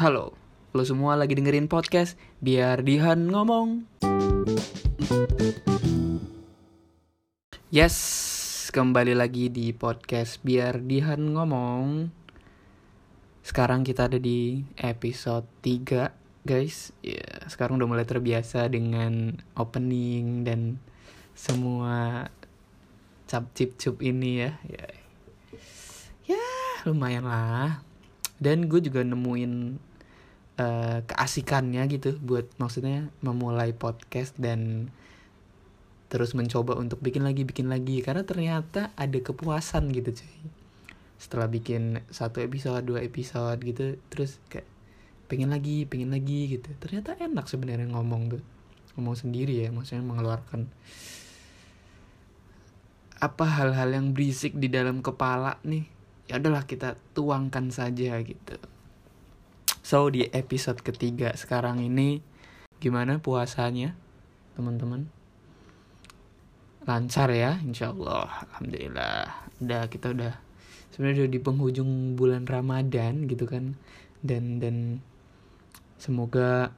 [0.00, 0.32] Halo,
[0.72, 3.84] lo semua lagi dengerin podcast biar Dihan ngomong.
[7.68, 7.96] Yes,
[8.72, 12.08] kembali lagi di podcast biar Dihan ngomong.
[13.44, 16.08] Sekarang kita ada di episode 3,
[16.48, 16.96] guys.
[17.04, 20.80] Ya, sekarang udah mulai terbiasa dengan opening dan
[21.36, 22.24] semua
[23.28, 24.56] cap cip cup ini ya.
[24.64, 24.88] Ya,
[26.24, 26.44] ya
[26.88, 27.84] lumayan lah.
[28.40, 29.89] Dan gue juga nemuin
[30.60, 34.92] uh, keasikannya gitu buat maksudnya memulai podcast dan
[36.10, 38.04] terus mencoba untuk bikin lagi bikin lagi.
[38.04, 40.40] Karena ternyata ada kepuasan gitu cuy.
[41.16, 44.68] Setelah bikin satu episode dua episode gitu terus kayak
[45.30, 46.68] pengen lagi pengen lagi gitu.
[46.76, 48.42] Ternyata enak sebenarnya ngomong tuh.
[48.98, 50.68] Ngomong sendiri ya maksudnya mengeluarkan.
[53.20, 55.84] Apa hal-hal yang berisik di dalam kepala nih?
[56.26, 58.69] Ya adalah kita tuangkan saja gitu
[59.80, 62.20] So di episode ketiga sekarang ini
[62.80, 63.96] gimana puasanya
[64.56, 65.08] teman-teman?
[66.84, 69.24] Lancar ya, insya Allah, alhamdulillah.
[69.60, 70.32] Udah kita udah
[70.92, 73.76] sebenarnya udah di penghujung bulan Ramadan gitu kan,
[74.20, 75.00] dan dan
[76.00, 76.72] semoga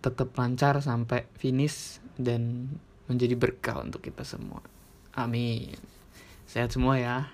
[0.00, 2.68] tetap lancar sampai finish dan
[3.08, 4.60] menjadi berkah untuk kita semua.
[5.16, 5.76] Amin.
[6.44, 7.32] Sehat semua ya.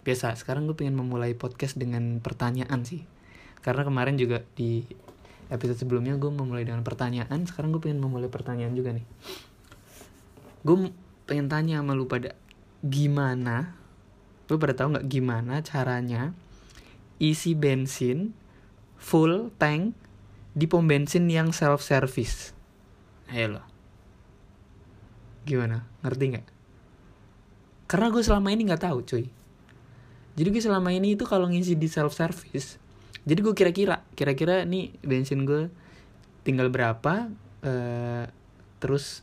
[0.00, 3.04] Biasa, sekarang gue pengen memulai podcast dengan pertanyaan sih
[3.60, 4.84] karena kemarin juga di
[5.50, 9.06] episode sebelumnya gue memulai dengan pertanyaan sekarang gue pengen memulai pertanyaan juga nih.
[10.62, 10.94] Gue
[11.28, 12.34] pengen tanya sama lu pada
[12.80, 13.76] gimana
[14.50, 16.34] lu pada tahu nggak gimana caranya
[17.22, 18.34] isi bensin
[18.98, 19.94] full tank
[20.56, 22.50] di pom bensin yang self service
[23.30, 23.62] ayo lo.
[25.46, 25.86] Gimana?
[26.02, 26.46] Ngerti nggak?
[27.86, 29.26] Karena gue selama ini nggak tahu cuy.
[30.34, 32.78] Jadi gue selama ini itu kalau ngisi di self service
[33.28, 35.68] jadi gue kira-kira kira-kira nih bensin gue
[36.44, 37.28] tinggal berapa
[37.64, 38.24] uh,
[38.80, 39.22] terus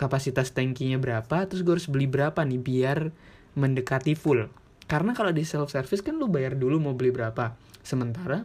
[0.00, 2.98] kapasitas tankinya berapa terus gue harus beli berapa nih biar
[3.54, 4.48] mendekati full.
[4.88, 7.56] Karena kalau di self service kan lu bayar dulu mau beli berapa.
[7.84, 8.44] Sementara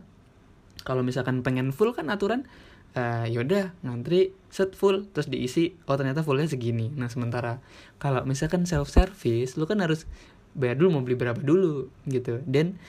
[0.84, 2.48] kalau misalkan pengen full kan aturan
[2.96, 6.92] uh, yaudah ngantri set full terus diisi oh ternyata fullnya segini.
[6.94, 7.60] Nah sementara
[8.00, 10.08] kalau misalkan self service lu kan harus
[10.56, 12.44] bayar dulu mau beli berapa dulu gitu.
[12.44, 12.80] Dan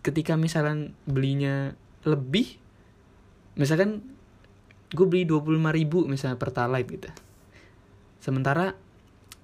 [0.00, 1.76] ketika misalkan belinya
[2.08, 2.56] lebih
[3.56, 4.04] misalkan
[4.92, 7.10] gue beli 25 ribu misalnya pertalite gitu.
[8.22, 8.76] Sementara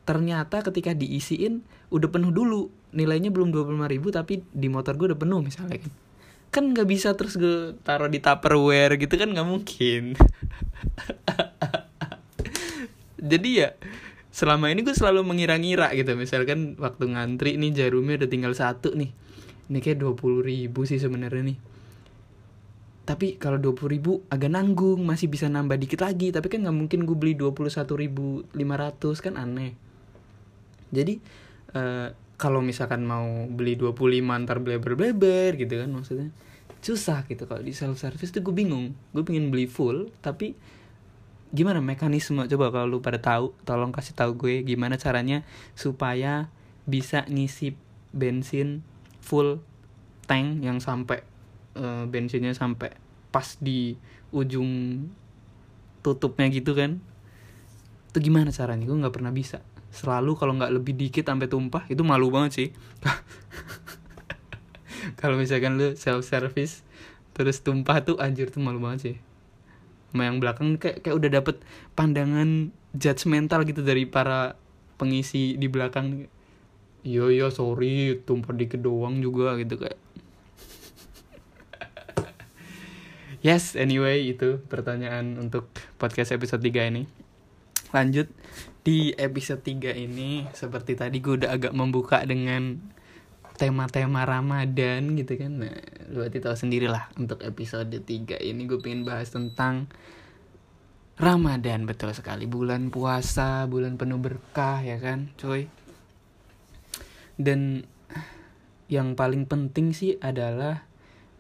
[0.03, 1.63] ternyata ketika diisiin
[1.93, 5.93] udah penuh dulu nilainya belum 25 ribu tapi di motor gue udah penuh misalnya kan
[6.53, 10.13] kan nggak bisa terus gue taruh di tupperware gitu kan nggak mungkin.
[13.33, 13.73] Jadi ya
[14.29, 16.13] selama ini gue selalu mengira-ngira gitu.
[16.13, 19.17] Misalkan waktu ngantri nih jarumnya udah tinggal satu nih
[19.73, 21.59] ini kayak dua puluh ribu sih sebenarnya nih.
[23.09, 26.29] Tapi kalau dua puluh ribu agak nanggung masih bisa nambah dikit lagi.
[26.29, 29.73] Tapi kan nggak mungkin gue beli dua puluh satu ribu lima ratus kan aneh.
[30.93, 31.17] Jadi
[31.73, 33.95] uh, kalau misalkan mau beli 25
[34.43, 36.35] ntar bleber-bleber gitu kan maksudnya
[36.83, 38.93] susah gitu kalau di self service tuh gue bingung.
[39.15, 40.59] Gue pengen beli full tapi
[41.55, 42.45] gimana mekanisme?
[42.51, 45.47] Coba kalau lu pada tahu tolong kasih tahu gue gimana caranya
[45.79, 46.51] supaya
[46.85, 47.79] bisa ngisi
[48.11, 48.83] bensin
[49.23, 49.63] full
[50.27, 51.23] tank yang sampai
[51.79, 52.93] uh, bensinnya sampai
[53.33, 53.97] pas di
[54.35, 55.07] ujung
[56.03, 56.99] tutupnya gitu kan.
[58.13, 58.85] Itu gimana caranya?
[58.85, 59.63] Gue nggak pernah bisa.
[59.95, 62.69] Selalu kalau nggak lebih dikit sampai tumpah itu malu banget sih.
[65.21, 66.87] Kalau misalkan lu self service
[67.33, 69.17] terus tumpah tuh anjir tuh malu banget sih.
[70.13, 71.57] Sama yang belakang kayak kayak udah dapet
[71.97, 74.61] pandangan judgmental gitu dari para
[75.01, 76.29] pengisi di belakang
[77.03, 79.99] iya iya sorry tumpah dikit doang juga gitu kayak.
[83.43, 85.67] Yes anyway itu pertanyaan untuk
[85.99, 87.11] podcast episode 3 ini.
[87.91, 88.31] Lanjut
[88.87, 92.79] di episode 3 ini seperti tadi gue udah agak membuka dengan
[93.59, 95.59] tema-tema Ramadan gitu kan.
[95.59, 95.75] Nah
[96.07, 99.91] lu berarti tahu sendiri lah untuk episode 3 ini gue pengen bahas tentang
[101.19, 102.47] Ramadan betul sekali.
[102.47, 105.67] Bulan puasa bulan penuh berkah ya kan cuy
[107.41, 107.89] dan
[108.93, 110.85] yang paling penting sih adalah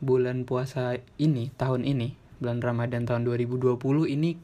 [0.00, 3.76] bulan puasa ini tahun ini bulan Ramadan tahun 2020
[4.08, 4.34] ini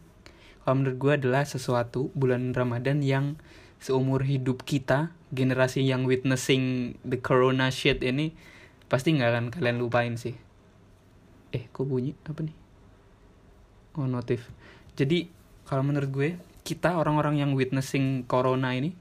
[0.62, 3.40] kalau menurut gue adalah sesuatu bulan Ramadan yang
[3.80, 8.36] seumur hidup kita generasi yang witnessing the corona shit ini
[8.88, 10.36] pasti nggak akan kalian lupain sih.
[11.52, 12.12] Eh kok bunyi?
[12.28, 12.56] Apa nih?
[13.96, 14.48] Oh notif.
[14.96, 15.28] Jadi
[15.64, 16.28] kalau menurut gue
[16.64, 18.92] kita orang-orang yang witnessing corona ini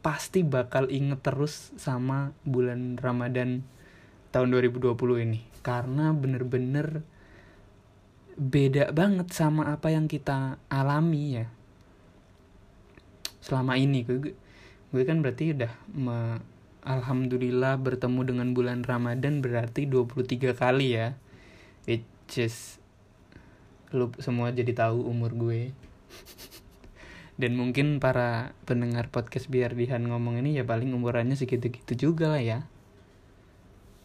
[0.00, 3.64] pasti bakal inget terus sama bulan Ramadan
[4.32, 5.40] tahun 2020 ini.
[5.60, 7.04] karena bener-bener
[8.40, 11.46] beda banget sama apa yang kita alami ya.
[13.44, 14.32] Selama ini gue
[14.90, 16.40] gue kan berarti udah me,
[16.80, 21.12] alhamdulillah bertemu dengan bulan Ramadan berarti 23 kali ya.
[21.84, 22.80] Which is
[23.92, 25.74] lu semua jadi tahu umur gue
[27.40, 32.42] dan mungkin para pendengar podcast biar Dihan ngomong ini ya paling umurannya segitu-gitu juga lah
[32.44, 32.58] ya.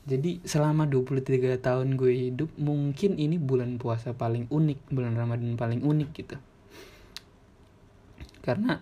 [0.07, 5.83] Jadi selama 23 tahun gue hidup mungkin ini bulan puasa paling unik bulan Ramadan paling
[5.83, 6.37] unik gitu.
[8.39, 8.79] Karena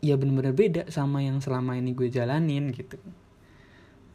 [0.00, 2.96] ya bener-bener beda sama yang selama ini gue jalanin gitu.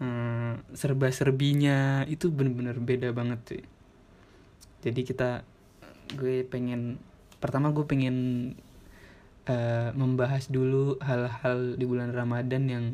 [0.01, 3.63] Hmm, serba-serbinya itu bener-bener beda banget sih
[4.85, 5.29] jadi kita
[6.13, 7.01] gue pengen
[7.41, 8.15] pertama gue pengen
[9.49, 12.85] uh, membahas dulu hal-hal di bulan Ramadan yang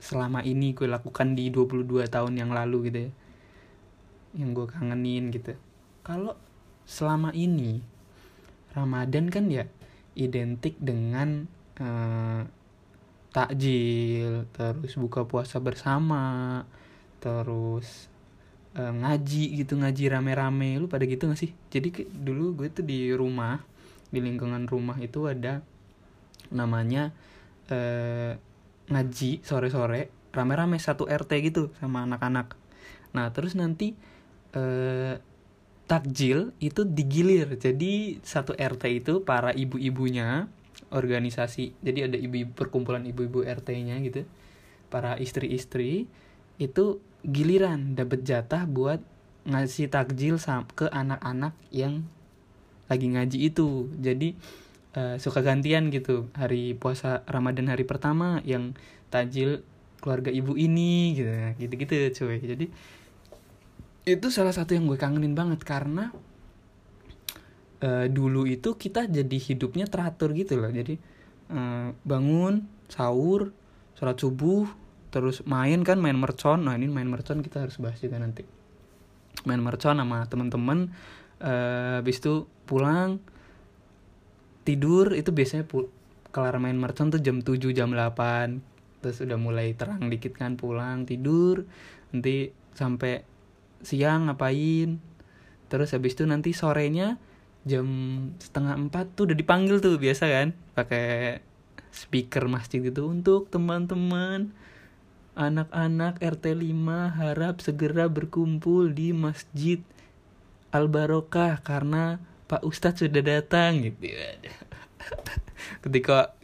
[0.00, 3.12] selama ini gue lakukan di 22 tahun yang lalu gitu ya.
[4.40, 5.52] Yang gue kangenin gitu.
[6.00, 6.34] Kalau
[6.88, 7.84] selama ini
[8.72, 9.68] Ramadan kan ya
[10.16, 11.44] identik dengan
[11.78, 12.42] uh,
[13.30, 16.64] takjil terus buka puasa bersama
[17.22, 18.10] terus
[18.74, 20.80] uh, ngaji gitu ngaji rame-rame.
[20.80, 21.52] Lu pada gitu gak sih?
[21.68, 23.60] Jadi dulu gue tuh di rumah
[24.10, 25.62] di lingkungan rumah itu ada
[26.50, 27.14] namanya
[27.70, 28.34] uh,
[28.90, 32.54] ngaji sore-sore rame-rame satu RT gitu sama anak-anak.
[33.14, 33.98] Nah terus nanti
[34.54, 35.18] eh,
[35.90, 37.58] takjil itu digilir.
[37.58, 40.46] Jadi satu RT itu para ibu-ibunya
[40.90, 44.26] organisasi jadi ada ibu-ibu perkumpulan ibu-ibu RT-nya gitu
[44.90, 46.10] para istri-istri
[46.58, 48.98] itu giliran dapat jatah buat
[49.46, 50.36] ngasih takjil
[50.74, 52.04] ke anak-anak yang
[52.90, 53.88] lagi ngaji itu.
[54.02, 54.34] Jadi
[54.96, 56.30] uh, suka gantian gitu.
[56.34, 58.74] Hari puasa Ramadan hari pertama yang
[59.10, 59.62] tajil
[60.00, 61.30] keluarga ibu ini gitu.
[61.58, 61.94] Gitu gitu
[62.24, 62.38] cuy.
[62.40, 62.66] Jadi
[64.08, 66.10] itu salah satu yang gue kangenin banget karena
[67.84, 70.72] uh, dulu itu kita jadi hidupnya teratur gitu loh.
[70.72, 70.96] Jadi
[71.52, 73.52] uh, bangun sahur
[73.94, 74.66] sholat subuh
[75.10, 76.64] terus main kan main mercon.
[76.64, 78.46] Nah ini main mercon kita harus bahas juga nanti.
[79.44, 80.92] Main mercon sama temen-temen
[81.44, 83.20] uh, habis itu pulang
[84.70, 85.66] tidur itu biasanya
[86.30, 91.08] kelar main mercon tuh jam 7 jam 8 terus udah mulai terang dikit kan pulang
[91.08, 91.66] tidur.
[92.12, 93.24] Nanti sampai
[93.82, 95.00] siang ngapain?
[95.72, 97.16] Terus habis itu nanti sorenya
[97.64, 97.86] jam
[98.40, 101.40] setengah empat tuh udah dipanggil tuh biasa kan pakai
[101.90, 104.52] speaker masjid itu untuk teman-teman.
[105.34, 109.80] Anak-anak RT 5 harap segera berkumpul di masjid
[110.70, 112.20] Al Barokah karena
[112.50, 114.34] Pak Ustadz sudah datang gitu ya.
[115.86, 116.34] ketika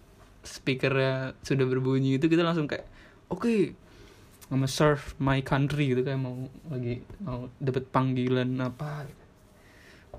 [0.46, 2.86] speakernya sudah berbunyi itu kita langsung kayak
[3.26, 3.74] oke okay,
[4.46, 9.10] I'm serve my country gitu kayak mau lagi mau dapat panggilan apa.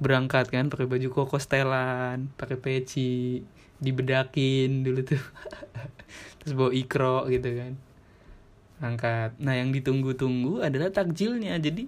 [0.04, 3.40] Berangkat kan pakai baju koko setelan pakai peci
[3.80, 5.24] dibedakin dulu tuh.
[6.44, 7.74] Terus bawa ikro gitu kan.
[8.83, 11.56] Berangkat nah yang ditunggu-tunggu adalah takjilnya.
[11.56, 11.88] Jadi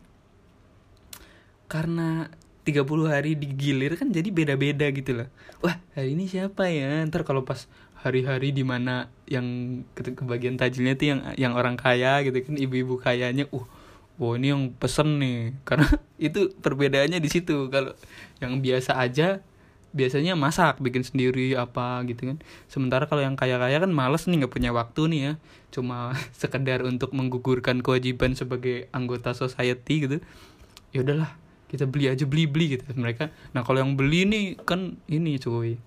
[1.67, 2.31] karena
[2.69, 5.29] 30 hari digilir kan jadi beda-beda gitu loh.
[5.65, 7.01] Wah, hari ini siapa ya?
[7.09, 7.65] Ntar kalau pas
[7.99, 12.95] hari-hari di mana yang ke kebagian tajilnya tuh yang yang orang kaya gitu kan ibu-ibu
[12.95, 13.65] kayanya uh
[14.19, 15.51] wow ini yang pesen nih.
[15.67, 15.87] Karena
[16.19, 17.71] itu perbedaannya di situ.
[17.71, 17.95] Kalau
[18.43, 19.41] yang biasa aja
[19.89, 22.37] biasanya masak bikin sendiri apa gitu kan.
[22.69, 25.33] Sementara kalau yang kaya-kaya kan males nih nggak punya waktu nih ya.
[25.73, 30.17] Cuma sekedar untuk menggugurkan kewajiban sebagai anggota society gitu.
[30.93, 34.97] Ya udahlah kita beli aja beli beli gitu mereka nah kalau yang beli nih kan
[35.05, 35.77] ini cuy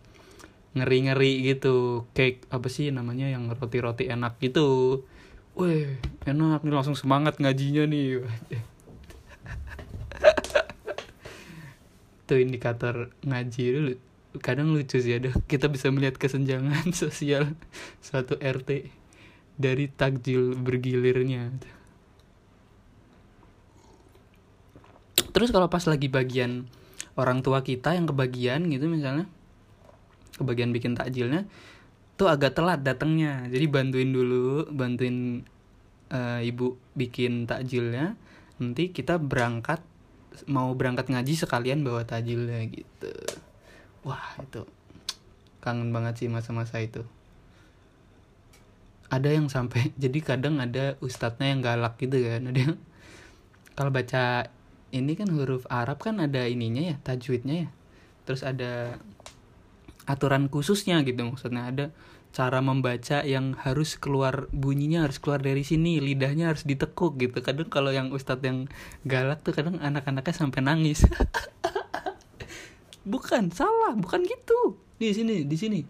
[0.73, 5.03] ngeri ngeri gitu cake apa sih namanya yang roti roti enak gitu
[5.53, 8.25] Wih, enak nih langsung semangat ngajinya nih.
[12.25, 13.93] Itu indikator ngaji dulu.
[14.41, 17.53] Kadang lucu sih ada kita bisa melihat kesenjangan sosial
[18.01, 18.89] suatu RT
[19.61, 21.53] dari takjil bergilirnya.
[25.33, 26.69] Terus kalau pas lagi bagian
[27.17, 29.29] orang tua kita yang kebagian gitu misalnya
[30.37, 31.45] kebagian bikin takjilnya
[32.17, 33.49] tuh agak telat datangnya.
[33.51, 35.43] Jadi bantuin dulu bantuin
[36.15, 38.15] uh, ibu bikin takjilnya.
[38.63, 39.83] Nanti kita berangkat
[40.49, 43.11] mau berangkat ngaji sekalian bawa takjilnya gitu.
[44.07, 44.63] Wah itu
[45.59, 47.03] kangen banget sih masa-masa itu.
[49.11, 52.75] Ada yang sampai jadi kadang ada ustadznya yang galak gitu kan ada yang
[53.73, 54.47] kalau baca
[54.93, 57.69] ini kan huruf Arab kan ada ininya ya tajwidnya ya.
[58.29, 59.01] Terus ada
[60.05, 61.87] aturan khususnya gitu maksudnya ada
[62.33, 67.41] cara membaca yang harus keluar bunyinya harus keluar dari sini lidahnya harus ditekuk gitu.
[67.41, 68.69] Kadang kalau yang ustadz yang
[69.09, 71.05] galak tuh kadang anak-anaknya sampai nangis.
[73.13, 74.79] Bukan salah bukan gitu.
[74.95, 75.83] Di sini di sini.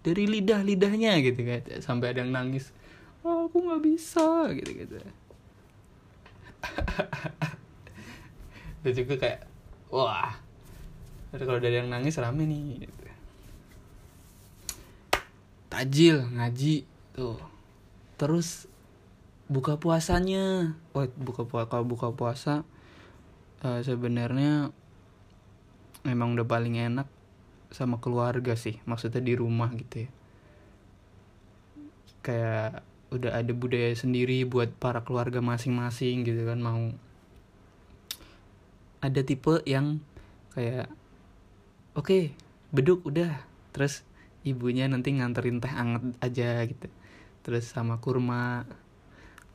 [0.00, 2.72] Dari lidah lidahnya gitu kan sampai ada yang nangis.
[3.20, 4.96] Oh, aku nggak bisa gitu gitu
[8.86, 9.40] dan juga kayak
[9.90, 10.34] wah
[11.28, 12.86] ada kalau dari yang nangis rame nih.
[12.86, 13.08] Gitu
[15.78, 16.82] tajil ngaji
[17.14, 17.38] tuh.
[18.18, 18.66] Terus
[19.46, 20.74] buka puasanya.
[20.90, 22.66] Oh buka puasa kalau buka puasa
[23.62, 24.74] uh, sebenarnya
[26.02, 27.06] memang udah paling enak
[27.68, 30.10] sama keluarga sih maksudnya di rumah gitu ya.
[32.26, 32.82] Kayak
[33.14, 36.92] udah ada budaya sendiri buat para keluarga masing-masing gitu kan mau
[38.98, 40.02] ada tipe yang
[40.54, 40.90] kayak
[41.94, 42.22] oke okay,
[42.74, 43.42] beduk udah.
[43.74, 44.02] Terus
[44.42, 46.88] ibunya nanti nganterin teh anget aja gitu.
[47.46, 48.66] Terus sama kurma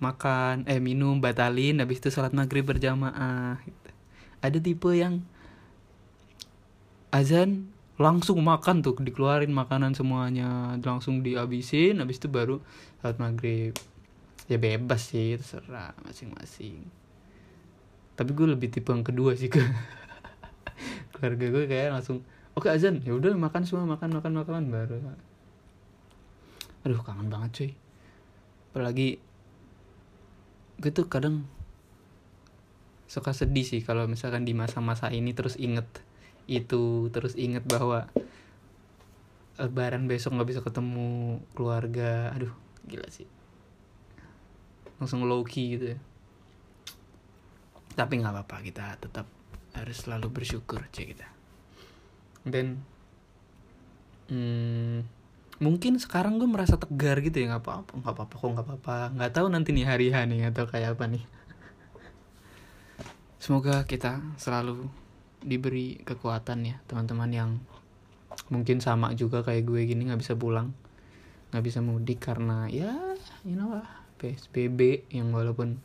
[0.03, 3.89] makan eh minum batalin habis itu sholat maghrib berjamaah gitu.
[4.43, 5.23] ada tipe yang
[7.07, 12.59] azan langsung makan tuh dikeluarin makanan semuanya langsung dihabisin habis itu baru
[12.99, 13.73] sholat maghrib.
[14.51, 17.02] Ya bebas sih terserah masing-masing
[18.13, 19.61] tapi gue lebih tipe yang kedua sih ke
[21.17, 22.21] keluarga gue kayak langsung
[22.53, 23.01] oke azan.
[23.01, 25.01] Ya udah makan semua makan makan makan baru.
[26.85, 27.71] Aduh kangen banget cuy.
[28.73, 29.17] Apalagi
[30.77, 31.45] gue tuh kadang
[33.09, 35.85] suka sedih sih kalau misalkan di masa-masa ini terus inget
[36.49, 38.09] itu terus inget bahwa
[39.57, 42.29] lebaran besok nggak bisa ketemu keluarga.
[42.37, 42.53] Aduh
[42.85, 43.25] gila sih.
[45.01, 45.99] Langsung low key gitu ya
[47.93, 49.25] tapi nggak apa-apa kita tetap
[49.73, 51.27] harus selalu bersyukur cek kita.
[52.43, 52.81] Dan
[54.29, 55.05] hmm,
[55.61, 58.97] mungkin sekarang gue merasa tegar gitu ya nggak apa-apa nggak apa-apa kok nggak apa-apa.
[59.17, 61.23] Nggak tahu nanti nih hari hari atau kayak apa nih.
[63.43, 64.87] Semoga kita selalu
[65.43, 67.51] diberi kekuatan ya teman-teman yang
[68.47, 70.71] mungkin sama juga kayak gue gini nggak bisa pulang
[71.51, 72.95] nggak bisa mudik karena ya
[73.45, 73.85] you know lah
[74.17, 75.77] psbb yang walaupun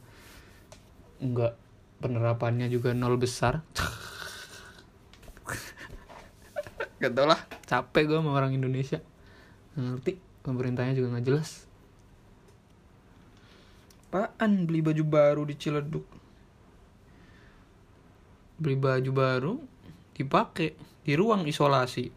[1.19, 1.67] nggak
[1.99, 3.62] penerapannya juga nol besar.
[7.02, 7.38] Gak tau lah.
[7.67, 8.99] Capek gue sama orang Indonesia.
[9.75, 10.12] Gak ngerti
[10.43, 11.69] Pemerintahnya juga gak jelas.
[14.09, 16.07] Apaan beli baju baru di Ciledug?
[18.57, 19.61] Beli baju baru
[20.17, 20.73] Dipakai
[21.05, 22.09] Di ruang isolasi.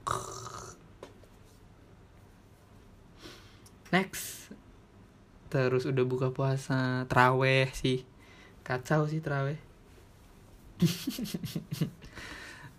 [3.92, 4.56] Next.
[5.52, 8.08] Terus udah buka puasa Traweh sih.
[8.64, 9.71] Kacau sih traweh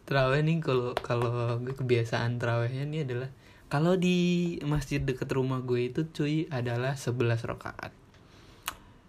[0.06, 3.30] terawih nih kalau kalau kebiasaan terawihnya ini adalah
[3.72, 7.92] kalau di masjid deket rumah gue itu cuy adalah 11 rakaat.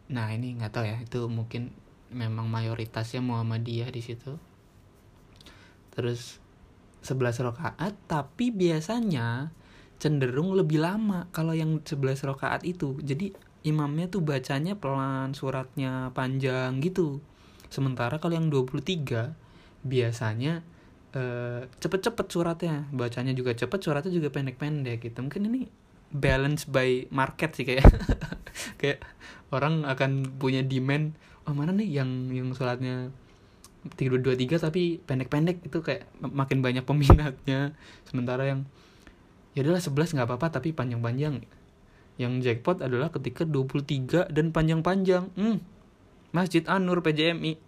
[0.07, 1.75] Nah ini nggak tahu ya itu mungkin
[2.13, 4.39] memang mayoritasnya Muhammadiyah di situ.
[5.91, 6.39] Terus
[7.03, 9.51] 11 rakaat tapi biasanya
[9.99, 12.95] cenderung lebih lama kalau yang 11 rakaat itu.
[13.03, 13.35] Jadi
[13.67, 17.19] imamnya tuh bacanya pelan suratnya panjang gitu
[17.73, 19.33] sementara kalau yang 23
[19.81, 20.61] biasanya
[21.17, 22.85] uh, cepet-cepet suratnya.
[22.93, 25.17] Bacanya juga cepet suratnya juga pendek-pendek gitu.
[25.25, 25.61] Mungkin ini
[26.13, 27.89] balance by market sih kayak
[28.79, 29.01] kayak
[29.49, 31.17] orang akan punya demand
[31.49, 33.09] oh mana nih yang yang suratnya
[33.97, 35.65] tiga dua tiga tapi pendek-pendek?
[35.65, 37.73] Itu kayak makin banyak peminatnya.
[38.05, 38.69] Sementara yang
[39.53, 41.43] ya adalah sebelas nggak apa-apa tapi panjang-panjang.
[42.13, 45.33] Yang jackpot adalah ketika 23 dan panjang-panjang.
[45.33, 45.57] Hmm,
[46.33, 47.53] Masjid Anur PJMI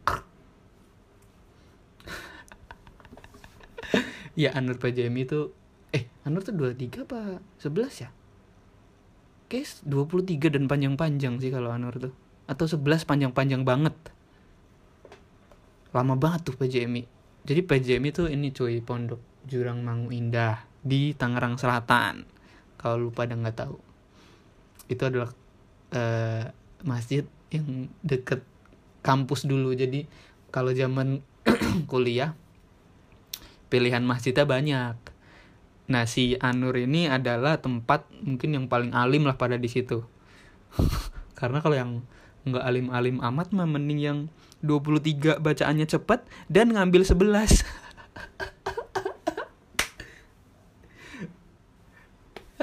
[4.42, 5.54] ya Anur PJM itu
[5.94, 8.10] eh Anur tuh 23 apa 11 ya?
[9.46, 12.18] Guys 23 dan panjang-panjang sih kalau Anur tuh.
[12.50, 13.94] Atau 11 panjang-panjang banget.
[15.94, 17.14] Lama banget tuh PJMI
[17.46, 22.26] jadi PJMI tuh ini cuy pondok Jurang Mangu Indah di Tangerang Selatan.
[22.82, 23.78] Kalau lupa dan nggak tahu.
[24.90, 25.30] Itu adalah
[25.94, 26.50] uh,
[26.82, 27.22] masjid
[27.54, 28.42] yang deket
[29.06, 30.10] kampus dulu jadi
[30.50, 31.22] kalau zaman
[31.92, 32.34] kuliah
[33.70, 34.98] pilihan masjidnya banyak.
[35.86, 40.02] Nah si Anur ini adalah tempat mungkin yang paling alim lah pada di situ.
[41.40, 42.02] Karena kalau yang
[42.46, 44.20] nggak alim-alim amat mah mending yang
[44.66, 47.22] 23 bacaannya cepat dan ngambil 11.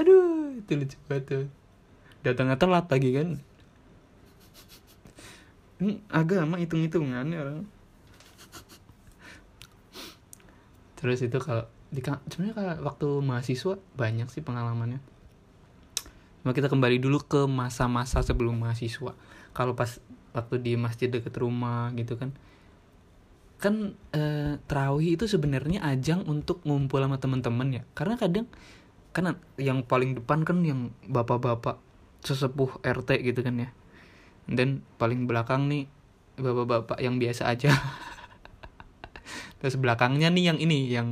[0.02, 1.46] Aduh, itu lucu banget tuh.
[2.26, 3.38] Datangnya telat lagi kan.
[5.82, 7.66] Ini agama hitung-hitungan ya orang.
[11.02, 11.98] terus itu kalau di
[12.30, 15.02] sebenarnya kalau waktu mahasiswa banyak sih pengalamannya
[16.42, 19.14] Cuma kita kembali dulu ke masa-masa sebelum mahasiswa.
[19.54, 20.02] Kalau pas
[20.34, 22.34] waktu di masjid deket rumah gitu kan.
[23.62, 27.82] Kan eh, terawih itu sebenarnya ajang untuk ngumpul sama teman-teman ya.
[27.94, 28.50] Karena kadang
[29.14, 31.78] kan yang paling depan kan yang bapak-bapak
[32.26, 33.70] sesepuh RT gitu kan ya.
[34.46, 35.87] Dan paling belakang nih
[36.38, 37.72] bapak-bapak yang biasa aja.
[39.62, 41.08] terus belakangnya nih yang ini yang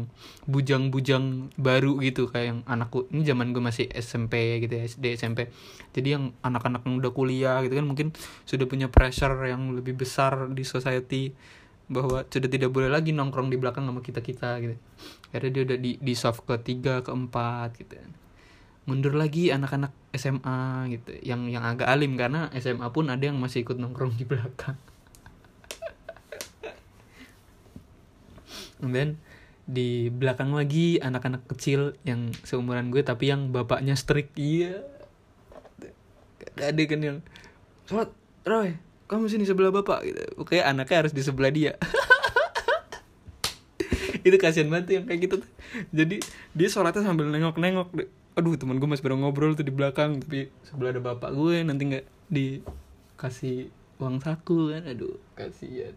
[0.50, 3.06] bujang-bujang baru gitu kayak yang anakku.
[3.14, 5.46] Ini zaman gue masih SMP gitu ya SD SMP
[5.90, 8.08] jadi yang anak-anak yang udah kuliah gitu kan mungkin
[8.46, 11.34] sudah punya pressure yang lebih besar di society
[11.90, 14.78] bahwa sudah tidak boleh lagi nongkrong di belakang sama kita kita gitu.
[15.34, 17.98] Akhirnya dia udah di di soft ketiga keempat gitu
[18.90, 21.14] mundur lagi anak-anak SMA gitu.
[21.22, 24.74] Yang yang agak alim karena SMA pun ada yang masih ikut nongkrong di belakang.
[28.82, 29.22] And then
[29.70, 34.34] di belakang lagi anak-anak kecil yang seumuran gue tapi yang bapaknya strict.
[34.34, 34.82] Iya.
[36.58, 37.22] Ada kan yang
[37.86, 38.10] sholat
[38.42, 38.74] Roy.
[39.06, 40.42] Kamu sini sebelah bapak gitu.
[40.42, 41.78] Oke anaknya harus di sebelah dia.
[44.26, 45.38] Itu kasihan banget yang kayak gitu
[45.90, 46.16] jadi
[46.52, 47.94] dia sholatnya sambil nengok-nengok
[48.38, 51.82] aduh teman gue masih pada ngobrol tuh di belakang tapi sebelah ada bapak gue nanti
[51.90, 53.68] nggak dikasih
[54.00, 55.92] uang saku kan aduh kasihan.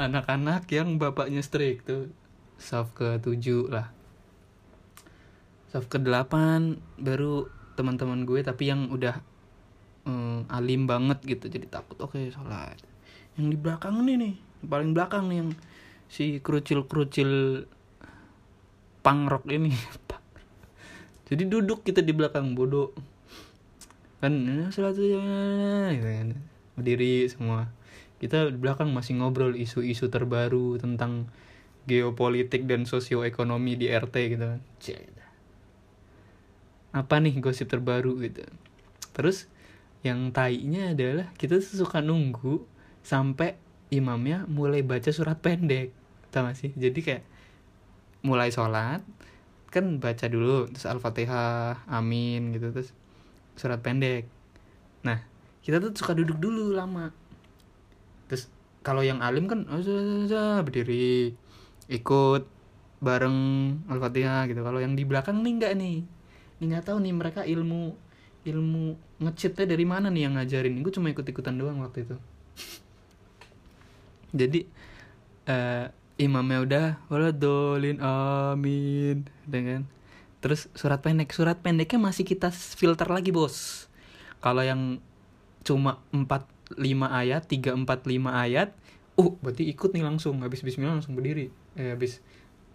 [0.00, 2.10] Anak-anak yang bapaknya strict tuh
[2.58, 3.92] soft ke tujuh lah.
[5.70, 7.46] Soft ke delapan baru
[7.78, 9.22] teman-teman gue tapi yang udah
[10.08, 12.74] um, alim banget gitu jadi takut oke okay, sholat.
[13.38, 14.34] Yang di belakang nih nih
[14.66, 15.50] paling belakang nih yang
[16.10, 17.64] si kerucil-kerucil
[19.00, 19.72] pangrok ini
[21.30, 22.90] jadi duduk kita di belakang bodoh.
[24.18, 24.34] Kan
[24.74, 26.34] sholat gitu kan.
[26.74, 27.70] Berdiri semua.
[28.18, 31.30] Kita di belakang masih ngobrol isu-isu terbaru tentang
[31.86, 34.60] geopolitik dan sosioekonomi di RT gitu kan.
[36.90, 38.42] Apa nih gosip terbaru gitu.
[39.14, 39.46] Terus
[40.02, 42.66] yang tainya adalah kita suka nunggu
[43.06, 43.54] sampai
[43.94, 45.94] imamnya mulai baca surat pendek.
[46.34, 46.74] Tau gak sih?
[46.74, 47.24] Jadi kayak
[48.26, 49.00] mulai sholat
[49.70, 52.90] kan baca dulu terus al-fatihah amin gitu terus
[53.54, 54.26] surat pendek.
[55.06, 55.22] Nah
[55.62, 57.14] kita tuh suka duduk dulu lama.
[58.26, 58.50] Terus
[58.82, 59.62] kalau yang alim kan
[60.66, 61.32] berdiri
[61.86, 62.42] ikut
[62.98, 63.38] bareng
[63.86, 64.60] al-fatihah gitu.
[64.66, 65.96] Kalau yang di belakang nih enggak nih.
[66.60, 67.94] Ini nggak tahu nih mereka ilmu
[68.40, 68.84] ilmu
[69.20, 70.82] ngecitnya dari mana nih yang ngajarin.
[70.82, 72.16] Gue cuma ikut ikutan doang waktu itu.
[74.40, 74.66] Jadi
[75.46, 75.86] uh,
[76.20, 79.88] imamnya udah waladolin amin dengan
[80.44, 83.88] terus surat pendek surat pendeknya masih kita filter lagi bos.
[84.44, 85.00] Kalau yang
[85.64, 86.44] cuma empat
[86.76, 88.76] 5 ayat 3 4 5 ayat
[89.16, 91.48] uh berarti ikut nih langsung habis bismillah langsung berdiri.
[91.76, 92.20] Eh, habis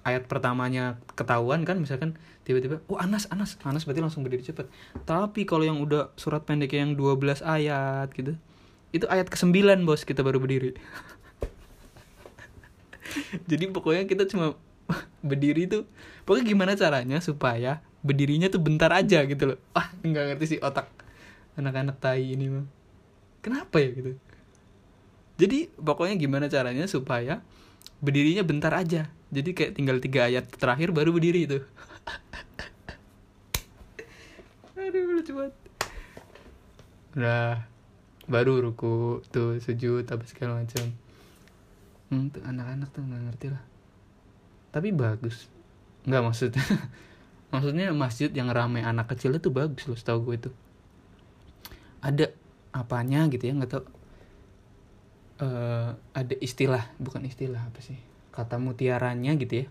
[0.05, 2.13] ayat pertamanya ketahuan kan misalkan
[2.45, 4.69] tiba-tiba oh Anas Anas Anas berarti langsung berdiri cepet
[5.09, 8.37] tapi kalau yang udah surat pendek yang 12 ayat gitu
[8.93, 10.77] itu ayat ke-9 bos kita baru berdiri
[13.49, 14.57] jadi pokoknya kita cuma
[15.29, 15.83] berdiri tuh
[16.25, 19.59] pokoknya gimana caranya supaya berdirinya tuh bentar aja gitu loh.
[19.73, 20.89] Ah nggak ngerti sih otak
[21.57, 22.67] anak-anak tai ini mah.
[23.41, 24.11] Kenapa ya gitu?
[25.35, 27.41] Jadi pokoknya gimana caranya supaya
[27.99, 29.09] berdirinya bentar aja.
[29.33, 31.59] Jadi kayak tinggal tiga ayat terakhir baru berdiri itu
[34.85, 35.53] aduh lucu banget.
[37.17, 37.65] Udah
[38.29, 40.93] baru ruku tuh sujud apa segala macam
[42.11, 43.63] hmm, anak-anak tuh nggak ngerti lah.
[44.73, 45.47] Tapi bagus.
[46.05, 46.65] Nggak maksudnya
[47.53, 50.51] maksudnya masjid yang ramai anak kecil itu bagus loh setahu gue itu.
[52.03, 52.29] Ada
[52.75, 53.87] apanya gitu ya nggak tau
[55.39, 57.97] uh, ada istilah bukan istilah apa sih?
[58.35, 59.67] Kata mutiaranya gitu ya.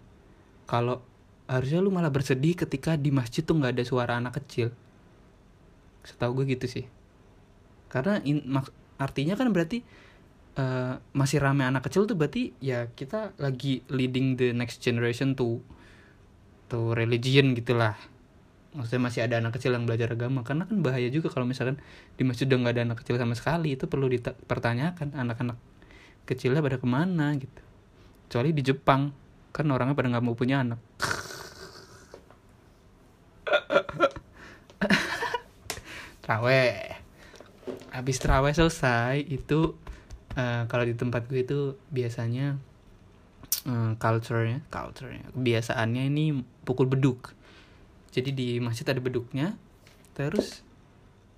[0.65, 1.05] Kalau
[1.45, 4.73] harusnya lu malah bersedih ketika di masjid tuh nggak ada suara anak kecil.
[6.05, 6.85] Setahu gue gitu sih.
[7.93, 9.85] Karena in, mak, artinya kan berarti
[10.59, 15.61] uh, masih ramai anak kecil tuh berarti ya kita lagi leading the next generation to
[16.71, 17.97] to religion gitulah.
[18.75, 20.43] Maksudnya masih ada anak kecil yang belajar agama.
[20.43, 21.79] Karena kan bahaya juga kalau misalkan
[22.19, 23.79] di masjid udah nggak ada anak kecil sama sekali.
[23.79, 25.55] Itu perlu dipertanyakan anak-anak
[26.27, 27.63] kecilnya pada ke mana gitu.
[28.27, 29.15] Kecuali di Jepang.
[29.55, 30.83] Kan orangnya pada nggak mau punya anak.
[36.27, 36.95] Traweh
[37.95, 39.79] habis traweh selesai itu
[40.37, 42.59] uh, kalau di tempat gue itu biasanya
[43.67, 46.25] uh, culture-nya culture-nya kebiasaannya ini
[46.67, 47.35] pukul beduk.
[48.15, 49.59] Jadi di masjid ada beduknya
[50.15, 50.63] terus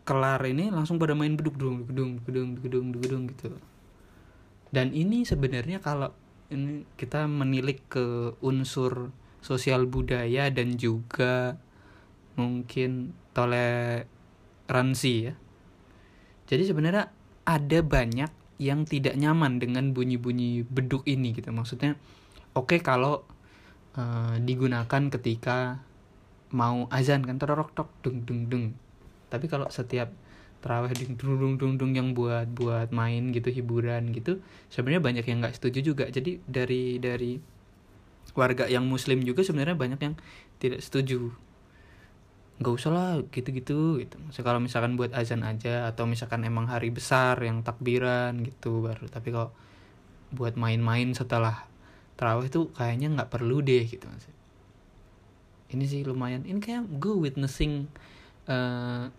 [0.05, 3.57] kelar ini langsung pada main beduk dong gedung gedung gedung gedung gitu.
[4.69, 6.13] Dan ini sebenarnya kalau
[6.53, 11.57] ini kita menilik ke unsur sosial budaya dan juga
[12.37, 14.05] mungkin tole
[14.67, 15.35] toleransi ya.
[16.47, 17.11] Jadi sebenarnya
[17.47, 21.53] ada banyak yang tidak nyaman dengan bunyi-bunyi beduk ini gitu.
[21.53, 21.97] Maksudnya
[22.57, 23.25] oke okay kalau
[23.97, 25.81] uh, digunakan ketika
[26.55, 28.65] mau azan kan terorok tok dung dung dung.
[29.29, 30.13] Tapi kalau setiap
[30.65, 34.41] terawih dung dung dung dung yang buat buat main gitu hiburan gitu
[34.73, 36.05] sebenarnya banyak yang nggak setuju juga.
[36.09, 37.39] Jadi dari dari
[38.37, 40.15] warga yang muslim juga sebenarnya banyak yang
[40.61, 41.33] tidak setuju
[42.57, 44.17] nggak usah lah gitu-gitu gitu.
[44.41, 49.29] Kalau misalkan buat azan aja atau misalkan emang hari besar yang takbiran gitu baru tapi
[49.35, 49.53] kalau
[50.33, 51.69] buat main-main setelah
[52.17, 54.09] terawih tuh kayaknya nggak perlu deh gitu
[55.71, 57.91] ini sih lumayan ini kayak gue witnessing
[58.47, 59.11] uh,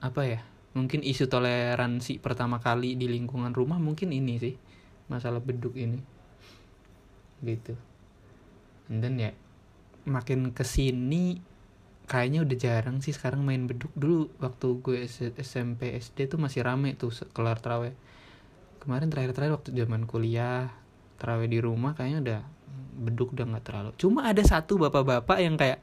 [0.00, 0.40] apa ya
[0.72, 4.54] mungkin isu toleransi pertama kali di lingkungan rumah mungkin ini sih
[5.10, 5.98] masalah beduk ini
[7.42, 7.74] gitu.
[8.86, 9.32] And then ya
[10.06, 11.42] makin ke sini
[12.10, 13.94] kayaknya udah jarang sih sekarang main beduk.
[13.94, 15.06] Dulu waktu gue
[15.38, 17.94] SMP SD tuh masih rame tuh kelar terawih.
[18.82, 20.74] Kemarin terakhir-terakhir waktu zaman kuliah
[21.22, 22.40] terawih di rumah kayaknya udah
[22.98, 23.90] beduk udah nggak terlalu.
[23.94, 25.78] Cuma ada satu bapak-bapak yang kayak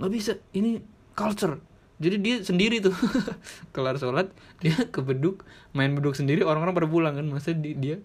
[0.00, 0.80] nggak bisa ini
[1.12, 1.60] culture.
[2.00, 2.96] Jadi dia sendiri tuh
[3.76, 4.32] kelar sholat
[4.64, 5.44] dia ke beduk
[5.76, 7.28] main beduk sendiri orang-orang pada pulang kan.
[7.28, 8.00] Masa di, dia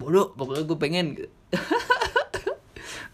[0.00, 1.06] bodoh pokoknya gue pengen.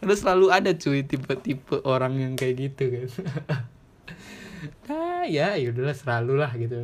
[0.00, 3.08] Karena selalu ada cuy tipe-tipe orang yang kayak gitu kan.
[4.86, 6.76] nah ya ya udahlah selalu lah gitu.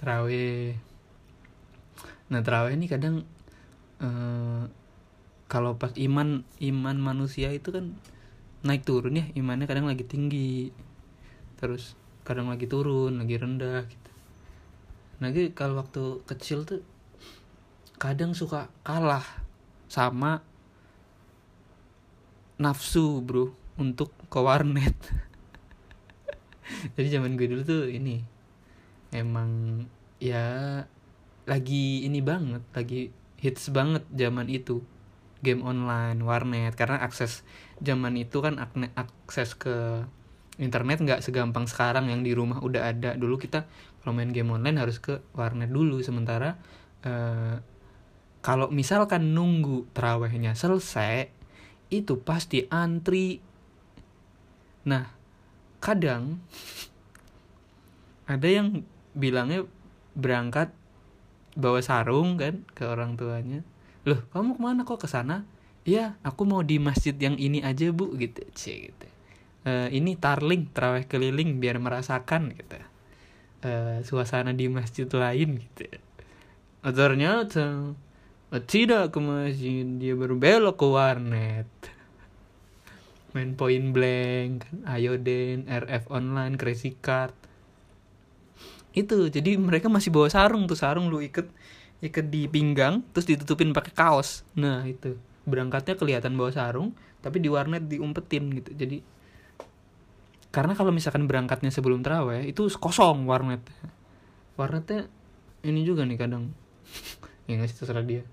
[0.00, 0.78] Terawih.
[2.32, 3.28] Nah terawih ini kadang
[4.02, 4.66] uh,
[5.48, 7.96] kalau pas iman iman manusia itu kan
[8.62, 10.74] naik turun ya imannya kadang lagi tinggi
[11.56, 11.94] terus
[12.26, 14.10] kadang lagi turun lagi rendah gitu
[15.18, 16.84] nah kalau waktu kecil tuh
[17.98, 19.24] kadang suka kalah
[19.88, 20.44] sama
[22.60, 24.94] nafsu bro untuk ke warnet.
[26.94, 28.20] Jadi zaman gue dulu tuh ini
[29.14, 29.82] emang
[30.20, 30.84] ya
[31.48, 33.08] lagi ini banget lagi
[33.40, 34.84] hits banget zaman itu.
[35.38, 37.46] Game online warnet karena akses
[37.78, 38.58] zaman itu kan
[38.98, 40.02] akses ke
[40.58, 43.14] internet nggak segampang sekarang yang di rumah udah ada.
[43.14, 43.62] Dulu kita
[44.02, 46.58] kalau main game online harus ke warnet dulu sementara
[47.06, 47.62] uh,
[48.38, 51.30] kalau misalkan nunggu terawihnya selesai
[51.90, 53.42] itu pasti antri.
[54.86, 55.04] Nah
[55.82, 56.38] kadang
[58.32, 58.82] ada yang
[59.14, 59.66] bilangnya
[60.14, 60.70] berangkat
[61.58, 63.66] bawa sarung kan ke orang tuanya.
[64.06, 65.42] Loh kamu ke mana kok ke sana?
[65.82, 69.06] Iya aku mau di masjid yang ini aja bu gitu cie gitu.
[69.66, 72.78] E, ini tarling terawih keliling biar merasakan gitu.
[73.64, 73.70] E,
[74.06, 75.90] suasana di masjid lain gitu.
[76.84, 77.96] Ternyata
[78.48, 81.68] tidak ke masjid dia baru belok ke warnet.
[83.36, 84.76] Main point blank kan?
[84.88, 87.36] Ayoden rf online crazy card.
[88.96, 91.44] Itu jadi mereka masih bawa sarung tuh sarung lu iket
[92.00, 94.48] iket di pinggang terus ditutupin pakai kaos.
[94.56, 95.20] Nah itu.
[95.44, 98.72] Berangkatnya kelihatan bawa sarung tapi di warnet diumpetin gitu.
[98.72, 99.04] Jadi
[100.48, 103.60] karena kalau misalkan berangkatnya sebelum terawih itu kosong warnet
[104.56, 105.04] warnetnya
[105.68, 106.48] ini juga nih kadang.
[107.48, 108.28] Ya nggak terserah dia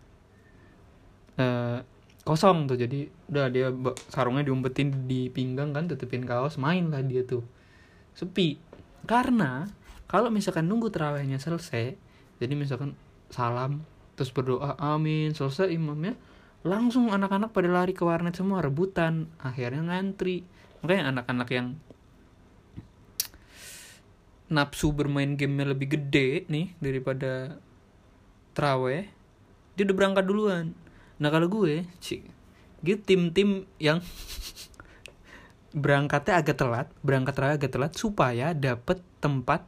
[1.39, 1.79] uh,
[2.25, 2.77] kosong tuh.
[2.79, 3.69] Jadi udah dia
[4.09, 7.45] sarungnya diumpetin di pinggang kan tutupin kaos main lah dia tuh.
[8.17, 8.57] Sepi.
[9.05, 9.69] Karena
[10.09, 11.97] kalau misalkan nunggu terawihnya selesai
[12.41, 12.93] jadi misalkan
[13.31, 13.83] salam
[14.15, 16.15] terus berdoa amin selesai imamnya
[16.65, 20.41] langsung anak-anak pada lari ke warnet semua rebutan akhirnya ngantri.
[20.81, 21.67] Makanya anak-anak yang
[24.45, 27.57] nafsu bermain gamenya lebih gede nih daripada
[28.53, 29.09] terawih
[29.73, 30.65] dia udah berangkat duluan
[31.17, 32.21] nah kalau gue cik
[32.85, 34.03] gitu tim-tim yang
[35.81, 39.67] berangkatnya agak telat berangkat raya agak telat supaya dapet tempat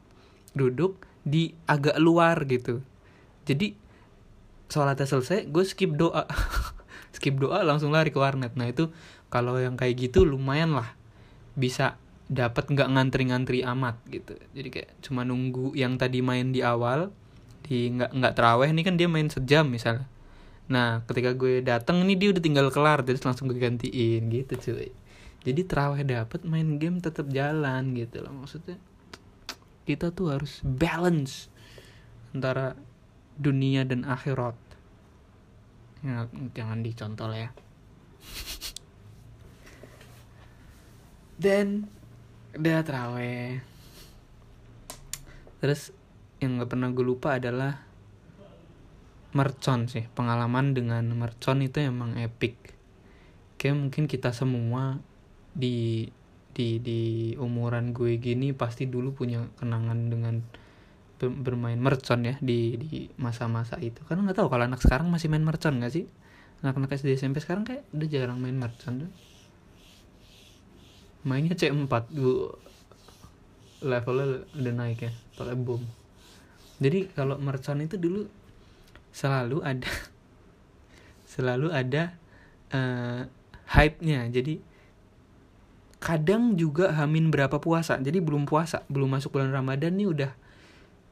[0.56, 2.80] duduk di agak luar gitu.
[3.44, 3.76] Jadi
[4.72, 6.24] sholatnya selesai gue skip doa.
[7.18, 8.54] Skip doa langsung lari ke warnet.
[8.54, 8.94] Nah itu
[9.34, 10.94] kalau yang kayak gitu lumayan lah.
[11.58, 11.98] Bisa
[12.30, 14.38] dapat nggak ngantri-ngantri amat gitu.
[14.54, 17.10] Jadi kayak cuma nunggu yang tadi main di awal
[17.66, 20.06] di nggak nggak teraweh nih kan dia main sejam misalnya
[20.68, 24.92] Nah ketika gue dateng nih dia udah tinggal kelar terus langsung gue gantiin gitu cuy.
[25.48, 28.76] Jadi terawih dapet main game tetap jalan gitu loh maksudnya.
[29.88, 31.48] Kita tuh harus balance
[32.36, 32.76] antara
[33.40, 34.60] dunia dan akhirat.
[36.04, 37.56] Ya, jangan dicontoh ya.
[41.44, 41.88] Dan
[42.58, 43.64] udah terawih.
[45.64, 45.96] Terus
[46.44, 47.87] yang gak pernah gue lupa adalah
[49.36, 50.08] mercon sih.
[50.16, 52.56] Pengalaman dengan mercon itu emang epic.
[53.58, 55.02] Kayak mungkin kita semua
[55.58, 56.08] di
[56.54, 57.02] di di
[57.38, 60.42] umuran gue gini pasti dulu punya kenangan dengan
[61.22, 64.02] ber- bermain mercon ya di di masa-masa itu.
[64.06, 66.06] Karena nggak tahu kalau anak sekarang masih main mercon nggak sih?
[66.66, 69.12] Anak-anak SD SMP sekarang kayak udah jarang main mercon tuh.
[71.28, 72.56] Mainnya C4 gue
[73.84, 75.82] levelnya udah naik ya pakai bom.
[76.82, 78.26] Jadi kalau mercon itu dulu
[79.18, 79.90] selalu ada
[81.34, 82.14] selalu ada
[82.70, 83.26] uh,
[83.74, 84.30] hype-nya.
[84.30, 84.62] Jadi
[85.98, 87.98] kadang juga hamin berapa puasa.
[87.98, 90.32] Jadi belum puasa belum masuk bulan ramadan nih udah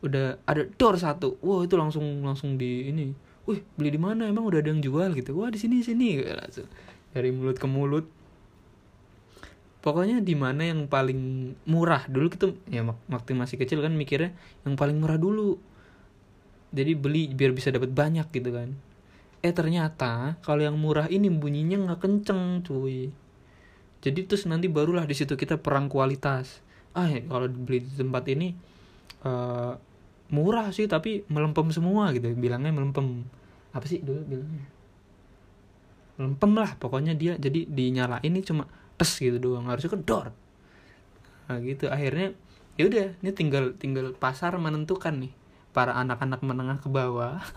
[0.05, 1.41] udah ada door satu.
[1.41, 3.09] Wah itu langsung langsung di ini.
[3.49, 4.29] Wih beli di mana?
[4.29, 5.33] Emang udah ada yang jual gitu.
[5.41, 6.21] Wah di sini sini.
[6.21, 6.69] Langsung
[7.09, 8.05] dari mulut ke mulut.
[9.81, 12.05] Pokoknya di mana yang paling murah?
[12.09, 14.33] Dulu gitu ya waktu masih kecil kan mikirnya
[14.65, 15.61] yang paling murah dulu
[16.75, 18.75] jadi beli biar bisa dapat banyak gitu kan.
[19.39, 23.15] Eh ternyata kalau yang murah ini bunyinya nggak kenceng cuy.
[24.03, 26.59] Jadi terus nanti barulah di situ kita perang kualitas.
[26.91, 28.51] Ah ya, kalau beli di tempat ini
[29.23, 29.73] uh,
[30.35, 32.27] murah sih tapi melempem semua gitu.
[32.35, 33.23] Bilangnya melempem.
[33.71, 34.67] Apa sih dulu bilangnya?
[36.19, 37.39] Melempem lah pokoknya dia.
[37.39, 38.67] Jadi dinyalain ini cuma
[38.99, 39.71] tes gitu doang.
[39.71, 40.35] Harusnya kedor.
[41.47, 41.87] Nah gitu.
[41.87, 42.35] Akhirnya
[42.75, 45.44] ya udah ini tinggal tinggal pasar menentukan nih
[45.75, 47.43] para anak-anak menengah ke bawah.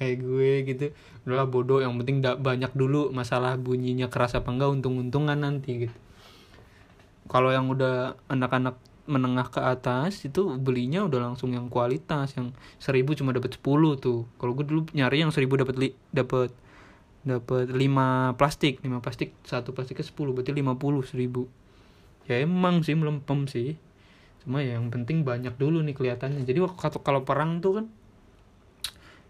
[0.00, 0.84] Kayak gue gitu.
[1.28, 1.84] Udahlah bodoh.
[1.84, 5.96] Yang penting da- banyak dulu masalah bunyinya keras apa enggak untung-untungan nanti gitu.
[7.28, 12.32] Kalau yang udah anak-anak menengah ke atas itu belinya udah langsung yang kualitas.
[12.32, 14.24] Yang seribu cuma dapat 10 tuh.
[14.40, 16.48] Kalau gue dulu nyari yang seribu dapat li dapat
[17.28, 18.80] dapat lima plastik.
[18.80, 21.44] Lima plastik satu plastiknya 10 berarti lima puluh seribu.
[22.24, 23.76] Ya emang sih melempem sih
[24.46, 27.86] cuma ya yang penting banyak dulu nih kelihatannya jadi waktu kalau perang tuh kan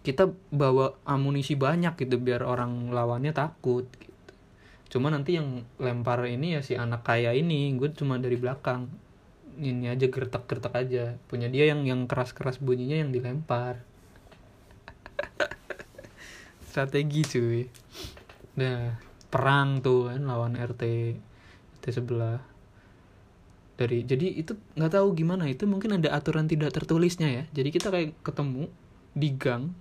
[0.07, 4.31] kita bawa amunisi banyak gitu biar orang lawannya takut gitu.
[4.87, 8.87] Cuma nanti yang lempar ini ya si anak kaya ini, gue cuma dari belakang.
[9.59, 11.19] Ini aja gertak-gertak aja.
[11.27, 13.83] Punya dia yang yang keras-keras bunyinya yang dilempar.
[16.71, 17.67] Strategi cuy.
[18.63, 18.95] Nah,
[19.27, 20.83] perang tuh kan lawan RT
[21.83, 22.39] RT sebelah.
[23.77, 27.45] Dari jadi itu nggak tahu gimana itu mungkin ada aturan tidak tertulisnya ya.
[27.53, 28.73] Jadi kita kayak ketemu
[29.17, 29.73] di gang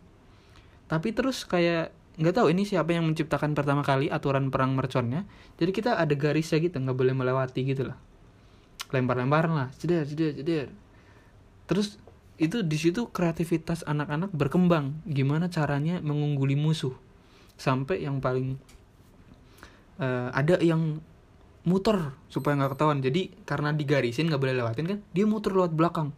[0.85, 5.25] tapi terus kayak nggak tahu ini siapa yang menciptakan pertama kali aturan perang merconnya.
[5.57, 7.97] Jadi kita ada garisnya gitu nggak boleh melewati gitu lah.
[8.93, 10.67] Lempar-lemparan lah ceder ceder ceder
[11.65, 11.97] terus
[12.37, 15.01] itu di situ kreativitas anak-anak berkembang.
[15.09, 16.93] Gimana caranya mengungguli musuh.
[17.55, 18.59] Sampai yang paling
[19.99, 21.01] uh, ada yang
[21.65, 23.01] muter supaya nggak ketahuan.
[23.01, 26.13] Jadi karena digarisin nggak boleh lewatin kan dia muter lewat belakang.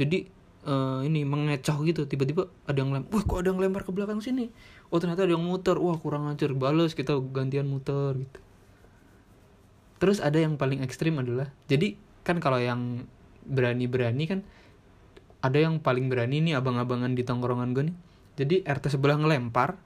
[0.00, 0.26] Jadi
[0.64, 2.08] uh, ini mengecoh gitu.
[2.08, 4.48] Tiba-tiba ada yang lempar wah kok ada yang lempar ke belakang sini?
[4.88, 5.76] Oh ternyata ada yang muter.
[5.76, 6.56] Wah kurang ajar.
[6.56, 8.40] Balas kita gantian muter gitu.
[9.96, 13.08] Terus ada yang paling ekstrim adalah jadi kan kalau yang
[13.46, 14.40] berani-berani kan
[15.40, 17.96] ada yang paling berani nih abang-abangan di tongkrongan gue nih.
[18.36, 19.76] Jadi RT sebelah ngelempar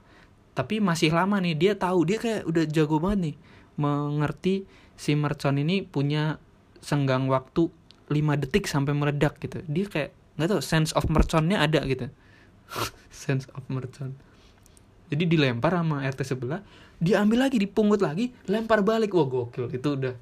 [0.51, 1.55] tapi masih lama nih.
[1.55, 3.35] Dia tahu dia kayak udah jago banget nih
[3.79, 4.67] mengerti
[5.01, 6.37] si mercon ini punya
[6.77, 7.73] senggang waktu
[8.13, 9.65] 5 detik sampai meledak gitu.
[9.65, 12.13] Dia kayak nggak tahu sense of merconnya ada gitu.
[13.11, 14.15] Sense of mercon
[15.11, 16.63] jadi dilempar sama RT sebelah
[16.95, 19.11] diambil lagi dipungut lagi lempar balik.
[19.11, 19.67] Wah gokil.
[19.75, 20.15] Itu udah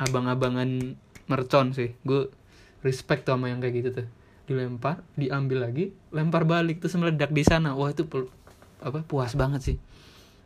[0.00, 0.96] abang-abangan
[1.28, 1.92] mercon sih.
[2.00, 2.32] Gue
[2.80, 4.08] respect tuh sama yang kayak gitu tuh.
[4.48, 7.76] Dilempar diambil lagi lempar balik terus meledak di sana.
[7.76, 8.08] Wah itu
[8.80, 9.76] apa puas banget sih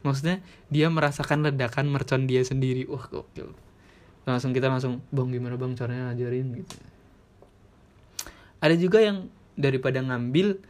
[0.04, 2.84] maksudnya dia merasakan ledakan mercon dia sendiri.
[2.86, 3.50] Wah gokil.
[4.28, 5.72] Langsung kita langsung bang gimana bang?
[5.74, 6.76] Caranya ajarin gitu.
[8.60, 10.60] Ada juga yang daripada ngambil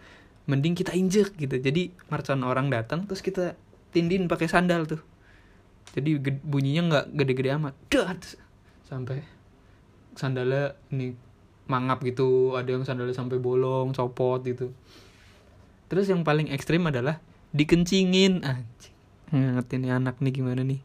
[0.46, 1.58] mending kita injek gitu.
[1.58, 3.58] Jadi mercon orang datang terus kita
[3.90, 5.02] tindin pakai sandal tuh.
[5.94, 7.74] Jadi bunyinya nggak gede-gede amat.
[7.90, 8.38] Dat
[8.86, 9.22] sampai
[10.14, 11.14] sandalnya ini
[11.70, 12.54] mangap gitu.
[12.54, 14.74] Ada yang sandalnya sampai bolong copot gitu.
[15.86, 17.22] Terus yang paling ekstrim adalah
[17.54, 18.42] dikencingin
[19.32, 20.80] ngerti nih anak nih gimana nih.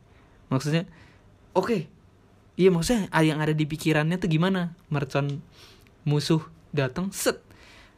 [0.53, 0.87] Maksudnya
[1.57, 1.65] oke.
[1.65, 1.81] Okay.
[2.59, 4.75] iya maksudnya yang ada di pikirannya tuh gimana?
[4.91, 5.43] Mercon
[6.07, 7.41] musuh datang set.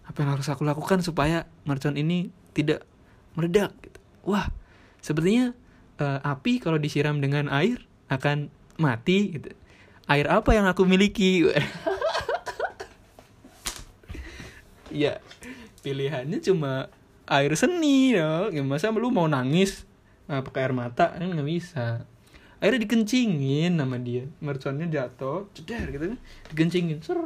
[0.05, 2.83] Apa yang harus aku lakukan supaya mercon ini tidak
[3.31, 3.99] meledak gitu.
[4.27, 4.51] wah
[4.99, 5.55] sepertinya
[6.03, 9.49] uh, api kalau disiram dengan air akan mati gitu.
[10.09, 11.45] Air apa yang aku miliki?
[14.91, 15.23] Ya
[15.87, 16.91] pilihannya cuma
[17.23, 19.87] air seni ya masa lu mau nangis
[20.31, 22.07] nah, pakai air mata kan nggak bisa.
[22.63, 24.31] Akhirnya dikencingin nama dia.
[24.39, 26.19] Merconnya jatuh ceder gitu kan.
[26.55, 27.19] Dikencingin ser.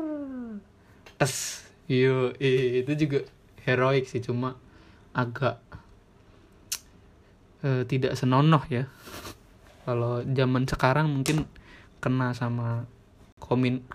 [1.22, 1.62] Tes.
[1.86, 3.30] Yo itu juga
[3.62, 4.58] heroik sih cuma
[5.14, 5.62] agak
[7.62, 8.90] uh, tidak senonoh ya.
[9.86, 11.46] Kalau zaman sekarang mungkin
[12.02, 12.90] kena sama
[13.38, 13.86] komin.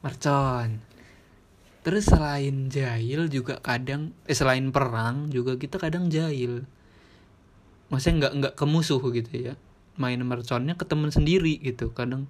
[0.00, 0.89] Mercon
[1.80, 6.68] terus selain jahil juga kadang eh selain perang juga kita kadang jahil.
[7.88, 9.54] Maksudnya nggak nggak ke musuh gitu ya.
[9.96, 12.28] Main merconnya ke temen sendiri gitu kadang.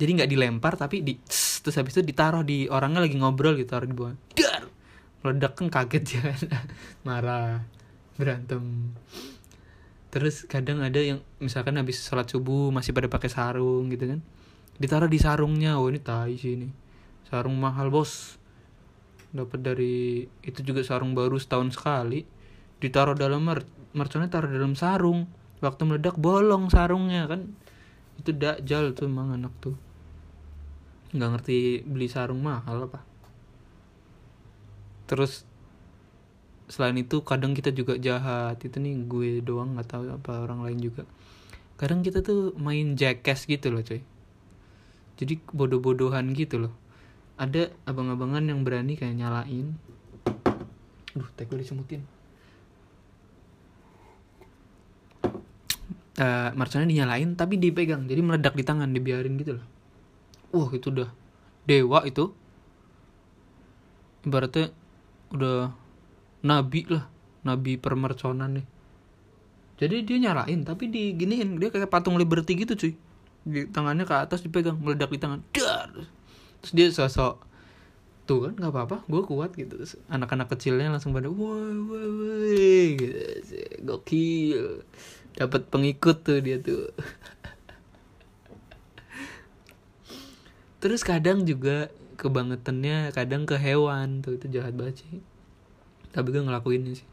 [0.00, 1.20] Jadi nggak dilempar tapi di
[1.60, 4.16] terus habis itu ditaruh di orangnya lagi ngobrol gitu taruh di bawah.
[4.32, 4.64] Dar!
[5.20, 6.22] Meledak kan kaget ya
[7.06, 7.60] marah
[8.16, 8.96] berantem.
[10.08, 14.20] Terus kadang ada yang misalkan habis sholat subuh masih pada pakai sarung gitu kan.
[14.80, 16.89] Ditaruh di sarungnya oh ini tai sih ini
[17.30, 18.36] sarung mahal bos.
[19.30, 22.26] Dapat dari itu juga sarung baru setahun sekali.
[22.82, 23.62] Ditaruh dalam mer
[23.94, 25.30] merconnya taruh dalam sarung.
[25.62, 27.54] Waktu meledak bolong sarungnya kan.
[28.18, 29.78] Itu dakjal tuh emang anak tuh.
[31.14, 33.06] Nggak ngerti beli sarung mahal apa.
[35.06, 35.46] Terus
[36.66, 38.58] selain itu kadang kita juga jahat.
[38.58, 41.06] Itu nih gue doang nggak tahu apa orang lain juga.
[41.78, 44.02] Kadang kita tuh main jackass gitu loh coy.
[45.14, 46.74] Jadi bodoh-bodohan gitu loh
[47.40, 49.72] ada abang-abangan yang berani kayak nyalain.
[51.16, 52.04] Duh, teh gue disemutin
[56.20, 59.66] uh, marconnya dinyalain tapi dipegang jadi meledak di tangan dibiarin gitu loh.
[60.52, 61.08] Wah itu udah
[61.64, 62.34] dewa itu.
[64.20, 64.68] Ibaratnya
[65.32, 65.72] udah
[66.44, 67.08] nabi lah
[67.46, 68.66] nabi permerconan nih.
[69.80, 72.92] Jadi dia nyalain tapi diginiin dia kayak patung liberty gitu cuy.
[73.40, 75.40] Di tangannya ke atas dipegang meledak di tangan.
[75.56, 76.19] Dar
[76.60, 77.40] terus dia sosok
[78.30, 79.74] tuh kan nggak apa-apa gue kuat gitu.
[79.74, 83.18] Terus anak-anak kecilnya langsung pada woi woi woi gitu.
[83.82, 84.86] Gokil.
[85.34, 86.94] Dapat pengikut tuh dia tuh.
[90.78, 95.18] Terus kadang juga kebangetannya kadang ke hewan tuh itu jahat banget sih.
[96.14, 97.08] Tapi gue ngelakuinnya sih.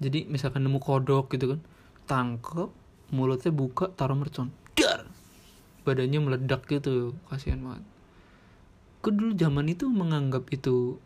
[0.00, 1.60] Jadi misalkan nemu kodok gitu kan
[2.08, 2.72] tangkep
[3.12, 5.04] mulutnya buka taruh mercon dar!
[5.84, 7.84] Badannya meledak gitu kasihan banget
[8.98, 10.98] gue dulu zaman itu menganggap itu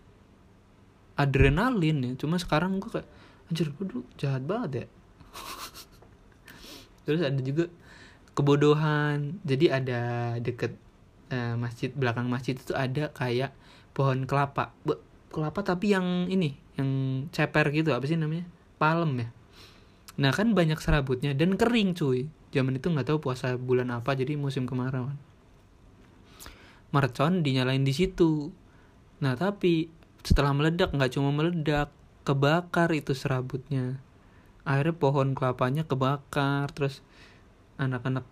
[1.16, 2.12] adrenalin ya?
[2.16, 3.08] Cuma sekarang gue kayak
[3.52, 4.86] anjir gue dulu jahat banget ya.
[7.04, 7.68] Terus ada juga
[8.32, 9.40] kebodohan.
[9.44, 10.00] Jadi ada
[10.40, 10.72] deket
[11.32, 13.52] uh, masjid belakang masjid itu ada kayak
[13.92, 14.72] pohon kelapa.
[14.84, 14.96] Be
[15.32, 18.48] kelapa tapi yang ini yang ceper gitu apa sih namanya?
[18.80, 19.28] Palem ya.
[20.20, 22.28] Nah kan banyak serabutnya dan kering cuy.
[22.52, 25.08] Zaman itu nggak tahu puasa bulan apa jadi musim kemarau
[26.92, 28.52] mercon dinyalain di situ.
[29.24, 29.88] Nah tapi
[30.22, 31.90] setelah meledak nggak cuma meledak
[32.22, 33.98] kebakar itu serabutnya.
[34.62, 37.02] Akhirnya pohon kelapanya kebakar terus
[37.80, 38.22] anak-anak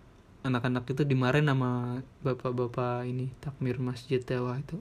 [0.41, 4.79] anak-anak itu dimarahin sama bapak-bapak ini takmir masjid dewa itu.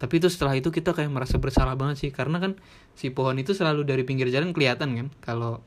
[0.00, 2.56] Tapi itu setelah itu kita kayak merasa bersalah banget sih karena kan
[2.96, 5.60] si pohon itu selalu dari pinggir jalan kelihatan kan kalau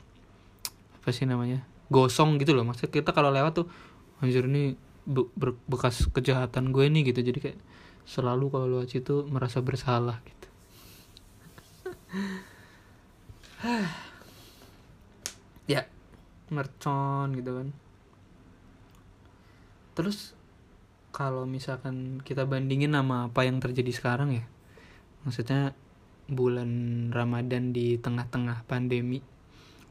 [0.98, 2.66] apa sih namanya gosong gitu loh.
[2.66, 3.66] Maksudnya kita kalau lewat tuh
[4.18, 5.28] anjir ini be
[5.68, 7.20] bekas kejahatan gue nih gitu.
[7.20, 7.58] Jadi kayak
[8.04, 10.48] selalu kalau lewat situ merasa bersalah gitu.
[15.64, 15.88] Ya
[16.52, 17.68] mercon gitu kan.
[19.96, 20.36] Terus
[21.14, 24.44] kalau misalkan kita bandingin sama apa yang terjadi sekarang ya
[25.22, 25.70] maksudnya
[26.26, 26.68] bulan
[27.14, 29.22] Ramadan di tengah-tengah pandemi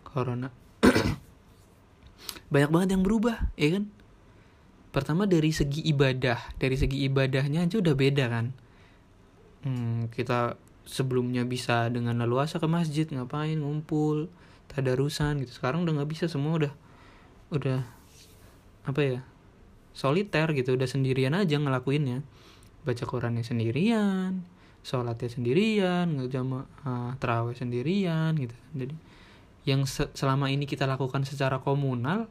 [0.04, 0.52] corona
[2.52, 3.88] banyak banget yang berubah ya kan
[4.94, 6.56] pertama dari segi ibadah.
[6.62, 8.46] Dari segi ibadahnya aja udah beda kan?
[9.66, 14.30] Hmm, kita sebelumnya bisa dengan leluasa ke masjid ngapain ngumpul
[14.70, 15.52] tadarusan gitu.
[15.58, 16.74] Sekarang udah nggak bisa semua udah
[17.50, 17.82] udah
[18.86, 19.20] apa ya
[19.98, 20.78] soliter gitu.
[20.78, 22.22] Udah sendirian aja ngelakuinnya.
[22.86, 24.54] Baca Qurannya sendirian
[24.84, 28.54] sholatnya sendirian ngejamaah terawih sendirian gitu.
[28.76, 28.96] Jadi
[29.64, 32.28] yang se selama ini kita lakukan secara komunal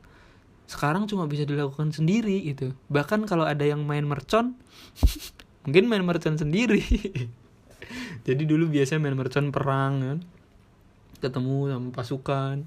[0.73, 2.73] sekarang cuma bisa dilakukan sendiri gitu.
[2.89, 4.57] Bahkan kalau ada yang main mercon
[5.69, 6.81] mungkin main mercon sendiri.
[8.27, 10.19] Jadi dulu biasanya main mercon perang kan.
[11.21, 12.65] Ketemu sama pasukan.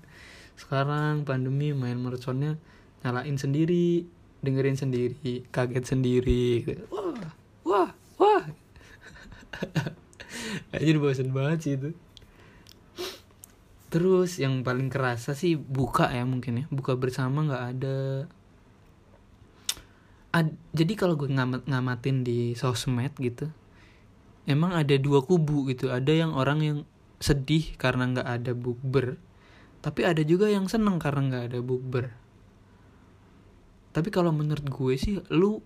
[0.53, 2.61] Sekarang pandemi main merconnya
[3.01, 4.05] nyalain sendiri
[4.45, 6.85] dengerin sendiri kaget sendiri gitu.
[6.93, 7.17] wah
[7.65, 7.89] wah
[8.21, 8.45] wah.
[10.77, 11.97] Aja bosan banget sih itu
[13.95, 16.65] terus yang paling kerasa sih buka ya mungkin ya.
[16.67, 18.27] Buka bersama nggak ada.
[20.35, 23.47] Ad, jadi kalau gue ngamat ngamatin di sosmed gitu
[24.43, 25.95] emang ada dua kubu gitu.
[25.95, 26.79] Ada yang orang yang
[27.23, 29.15] sedih karena nggak ada bukber
[29.85, 32.09] tapi ada juga yang seneng karena nggak ada bukber.
[33.93, 35.61] Tapi kalau menurut gue sih lu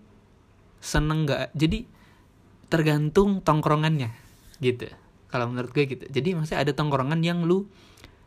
[0.76, 1.88] seneng nggak jadi
[2.68, 4.12] tergantung tongkrongannya
[4.60, 4.92] gitu.
[5.32, 6.04] Kalau menurut gue gitu.
[6.04, 7.64] Jadi maksudnya ada tongkrongan yang lu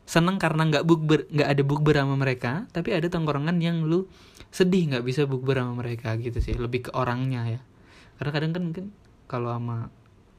[0.03, 4.07] seneng karena nggak bukber nggak ada bukber sama mereka tapi ada tongkrongan yang lu
[4.53, 7.61] sedih nggak bisa bukber sama mereka gitu sih lebih ke orangnya ya.
[8.21, 8.85] Karena kadang kan mungkin
[9.25, 9.89] kalau sama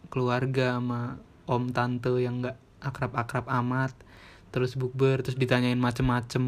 [0.06, 1.18] keluarga sama
[1.50, 3.90] om tante yang nggak akrab-akrab amat
[4.54, 6.38] terus bukber terus ditanyain macem-macem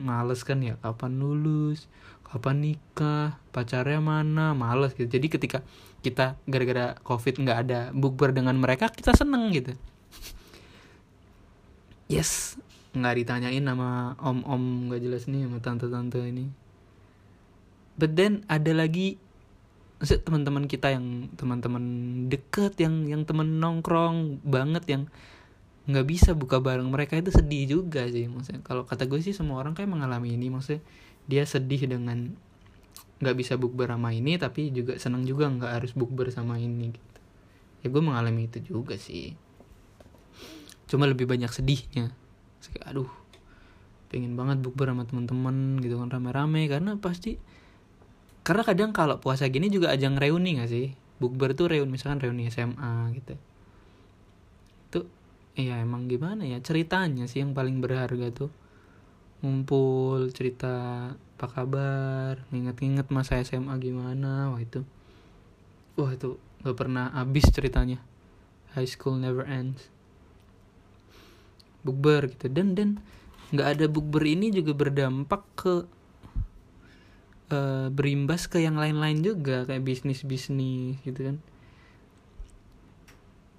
[0.00, 1.84] males kan ya kapan lulus?
[2.24, 3.36] Kapan nikah?
[3.52, 4.56] Pacarnya mana?
[4.56, 5.04] Males gitu.
[5.04, 5.60] Jadi ketika
[6.00, 9.76] kita gara-gara covid nggak ada bukber dengan mereka kita seneng gitu
[12.12, 12.60] yes.
[12.92, 16.52] Nggak ditanyain sama om-om nggak jelas nih sama tante-tante ini.
[17.96, 19.16] But then ada lagi
[20.02, 21.84] teman-teman kita yang teman-teman
[22.26, 25.02] deket yang yang temen nongkrong banget yang
[25.82, 28.60] nggak bisa buka bareng mereka itu sedih juga sih maksudnya.
[28.66, 30.82] Kalau kata gue sih semua orang kayak mengalami ini maksudnya
[31.26, 32.34] dia sedih dengan
[33.22, 37.20] nggak bisa bukber sama ini tapi juga senang juga nggak harus bukber sama ini gitu.
[37.82, 39.38] Ya gue mengalami itu juga sih
[40.92, 42.12] cuma lebih banyak sedihnya.
[42.60, 43.10] Kayak aduh
[44.12, 46.68] pengen banget bukber sama teman-teman gitu kan rame-rame.
[46.68, 47.40] Karena pasti
[48.44, 50.92] karena kadang kalau puasa gini juga ajang reuni gak sih?
[51.16, 53.34] Bukber tuh reuni misalkan reuni SMA gitu.
[54.92, 55.08] Tuh
[55.56, 58.52] iya emang gimana ya ceritanya sih yang paling berharga tuh.
[59.40, 64.84] Ngumpul cerita apa kabar nginget-nginget masa SMA gimana wah itu.
[65.96, 67.96] Wah itu gak pernah habis ceritanya.
[68.76, 69.88] High school never ends
[71.82, 72.46] bukber gitu.
[72.48, 72.98] Dan dan
[73.52, 75.74] nggak ada bukber ini juga berdampak ke
[77.52, 81.36] uh, berimbas ke yang lain-lain juga kayak bisnis bisnis gitu kan.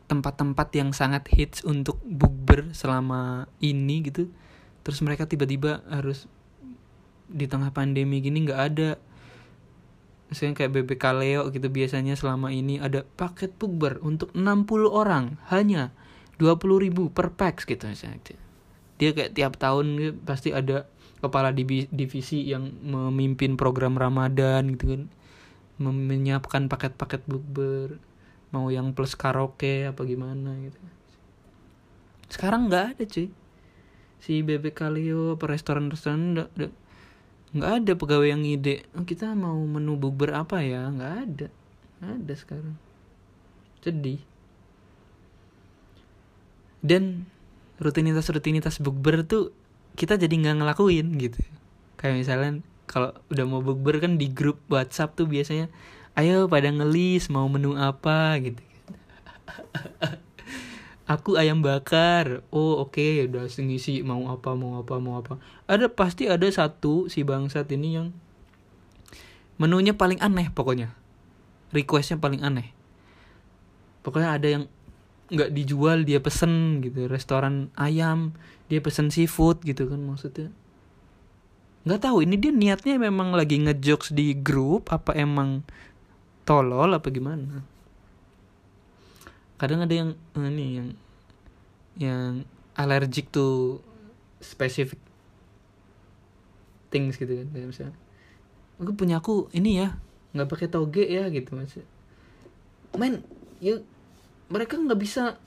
[0.09, 4.29] Tempat-tempat yang sangat hits untuk bukber selama ini gitu.
[4.83, 6.27] Terus mereka tiba-tiba harus
[7.29, 8.89] di tengah pandemi gini nggak ada.
[10.33, 15.93] Misalnya kayak BBK Leo gitu biasanya selama ini ada paket bukber untuk 60 orang hanya
[16.41, 18.19] 20 ribu per packs gitu misalnya.
[18.97, 20.85] Dia kayak tiap tahun gitu, pasti ada
[21.23, 25.03] kepala divisi yang memimpin program Ramadan gitu kan.
[25.81, 27.97] Menyiapkan paket-paket bukber
[28.53, 30.77] mau yang plus karaoke apa gimana gitu.
[32.29, 33.27] Sekarang nggak ada cuy.
[34.23, 36.45] Si bebek kalio apa restoran-restoran
[37.53, 40.89] nggak ada pegawai yang ide oh, kita mau menu bukber apa ya?
[40.89, 41.47] Nggak ada
[41.99, 42.77] nggak ada sekarang.
[43.81, 44.21] Sedih
[46.83, 47.25] dan
[47.79, 49.55] rutinitas rutinitas bukber tuh
[49.95, 51.39] kita jadi nggak ngelakuin gitu.
[51.97, 52.51] Kayak misalnya
[52.85, 55.71] kalau udah mau bukber kan di grup WhatsApp tuh biasanya
[56.19, 58.61] ayo pada ngelis mau menu apa gitu.
[61.03, 62.47] Aku ayam bakar.
[62.51, 65.39] Oh oke okay, udah ngisi mau apa mau apa mau apa.
[65.67, 68.07] Ada pasti ada satu si bangsat ini yang
[69.59, 70.95] menunya paling aneh pokoknya.
[71.75, 72.71] Requestnya paling aneh.
[74.03, 74.63] Pokoknya ada yang
[75.33, 77.09] nggak dijual dia pesen gitu.
[77.09, 78.37] Restoran ayam
[78.69, 80.53] dia pesen seafood gitu kan maksudnya.
[81.83, 85.65] Nggak tahu ini dia niatnya memang lagi ngejokes di grup apa emang
[86.47, 87.65] tolol apa gimana?
[89.57, 90.89] Kadang ada yang eh, ini yang
[91.99, 92.31] yang
[92.77, 93.81] allergic to
[94.39, 95.01] specific
[96.93, 97.47] things gitu kan.
[97.51, 97.95] Kayak misalnya
[98.79, 99.97] aku punya aku ini ya
[100.33, 101.77] nggak pakai toge ya gitu mas
[102.97, 103.21] men
[103.61, 103.77] ya
[104.49, 105.37] mereka nggak bisa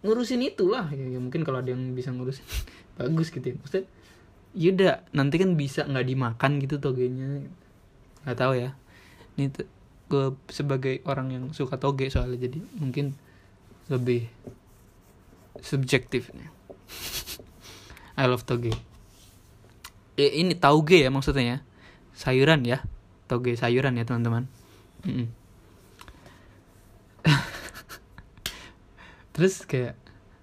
[0.00, 0.88] ngurusin itulah.
[0.92, 2.44] Ya, ya mungkin kalau ada yang bisa ngurusin
[2.98, 3.56] bagus gitu ya.
[3.60, 3.86] Maksudnya
[4.50, 7.44] yaudah nanti kan bisa nggak dimakan gitu togenya.
[8.24, 8.70] Nggak tahu ya.
[9.36, 9.52] Ini
[10.10, 13.14] gue sebagai orang yang suka toge soalnya jadi mungkin
[13.86, 14.26] lebih
[15.62, 16.50] subjektif nih
[18.20, 18.74] I love toge.
[20.20, 21.58] Eh, ini tauge ya maksudnya ya.
[22.12, 22.84] Sayuran ya.
[23.30, 24.44] Toge sayuran ya teman-teman.
[29.40, 29.96] terus kayak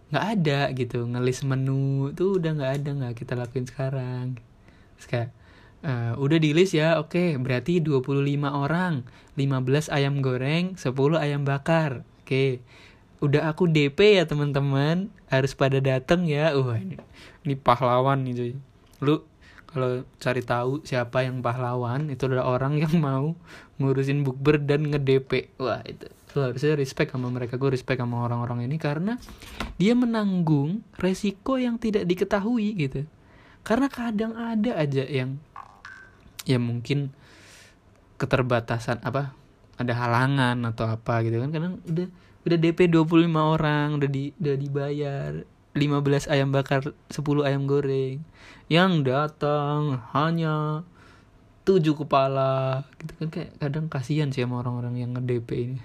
[0.10, 4.42] nggak ada gitu ngelis menu tuh udah nggak ada nggak kita lakuin sekarang
[4.98, 5.30] terus kayak
[5.86, 7.14] Uh, udah di list ya, oke.
[7.14, 9.06] Okay, berarti 25 orang,
[9.38, 10.90] 15 ayam goreng, 10
[11.22, 12.02] ayam bakar.
[12.26, 12.26] Oke.
[12.26, 12.52] Okay.
[13.22, 16.58] Udah aku DP ya teman-teman, harus pada datang ya.
[16.58, 16.98] Wah, ini,
[17.46, 18.58] ini pahlawan itu.
[19.06, 19.22] Lu
[19.70, 23.38] kalau cari tahu siapa yang pahlawan, itu adalah orang yang mau
[23.78, 25.62] ngurusin bukber dan nge-DP.
[25.62, 26.10] Wah, itu.
[26.36, 27.56] Harusnya respect sama mereka.
[27.56, 29.16] Gue respect sama orang-orang ini karena
[29.80, 33.08] dia menanggung resiko yang tidak diketahui gitu.
[33.64, 35.40] Karena kadang ada aja yang
[36.48, 37.12] ya mungkin
[38.18, 39.36] keterbatasan apa
[39.78, 42.08] ada halangan atau apa gitu kan kadang udah
[42.48, 45.32] udah DP 25 orang udah di udah dibayar
[45.78, 48.26] 15 ayam bakar 10 ayam goreng
[48.72, 50.82] yang datang hanya
[51.68, 55.80] tujuh kepala gitu kan kayak kadang kasihan sih sama orang-orang yang nge-DP ini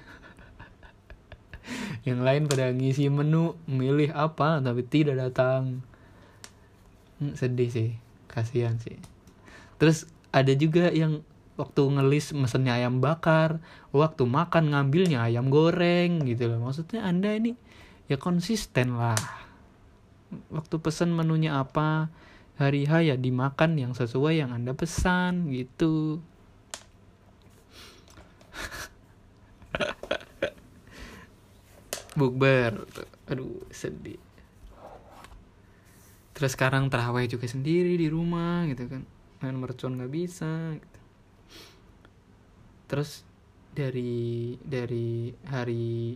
[2.08, 5.82] yang lain pada ngisi menu milih apa tapi tidak datang.
[7.22, 7.90] Hmm, sedih sih.
[8.26, 8.96] Kasihan sih.
[9.76, 11.20] Terus ada juga yang
[11.60, 13.60] waktu ngelis mesennya ayam bakar
[13.92, 16.58] waktu makan ngambilnya ayam goreng gitu loh.
[16.64, 17.54] Maksudnya anda ini
[18.08, 19.20] ya konsisten lah.
[20.48, 22.08] Waktu pesan menunya apa
[22.56, 26.20] hari H ya dimakan yang sesuai yang anda pesan gitu
[32.18, 32.84] bukber.
[33.28, 34.20] Aduh sedih.
[36.32, 39.02] Terus sekarang terawih juga sendiri di rumah gitu kan.
[39.42, 40.98] Main mercon nggak bisa gitu.
[42.92, 43.24] terus
[43.72, 46.12] dari dari hari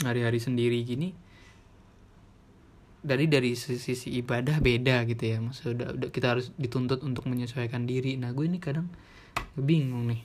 [0.00, 1.12] hari-hari sendiri gini
[3.00, 5.38] dari dari sisi ibadah beda gitu ya.
[5.40, 8.16] Maksudnya udah, kita harus dituntut untuk menyesuaikan diri.
[8.20, 8.92] Nah gue ini kadang
[9.56, 10.22] bingung nih.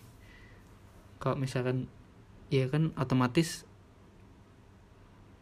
[1.20, 1.88] Kalau misalkan
[2.52, 3.64] ya kan otomatis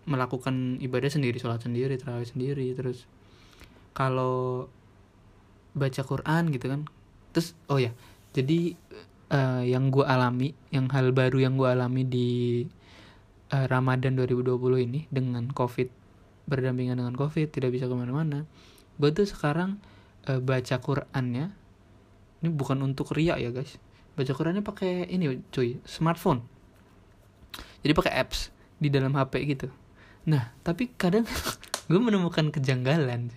[0.04, 3.08] melakukan ibadah sendiri sholat sendiri terawih sendiri terus
[3.96, 4.68] kalau
[5.74, 6.82] baca Quran gitu kan
[7.32, 7.96] terus oh ya
[8.36, 8.76] jadi
[9.32, 12.30] uh, yang gue alami yang hal baru yang gue alami di
[13.56, 14.60] uh, Ramadan 2020
[14.92, 15.90] ini dengan COVID
[16.52, 18.44] berdampingan dengan COVID tidak bisa ke mana-mana
[19.00, 19.80] gue tuh sekarang
[20.28, 21.56] uh, baca Qurannya
[22.44, 23.80] ini bukan untuk riak ya guys
[24.14, 26.46] baca Qurannya pakai ini cuy smartphone.
[27.82, 29.68] Jadi pakai apps di dalam HP gitu
[30.24, 31.28] nah tapi kadang
[31.90, 33.34] gue menemukan kejanggalan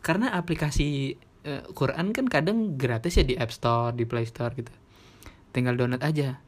[0.00, 4.70] karena aplikasi uh, Quran kan kadang gratis ya di App Store di Play Store gitu.
[5.52, 6.38] Tinggal download aja.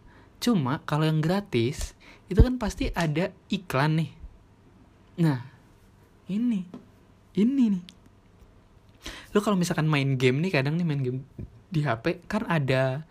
[0.40, 1.92] Cuma kalau yang gratis
[2.30, 4.10] itu kan pasti ada iklan nih.
[5.20, 5.40] Nah
[6.30, 6.64] ini
[7.36, 7.84] ini nih.
[9.34, 11.20] Lo kalau misalkan main game nih kadang nih main game
[11.70, 13.06] di HP kan ada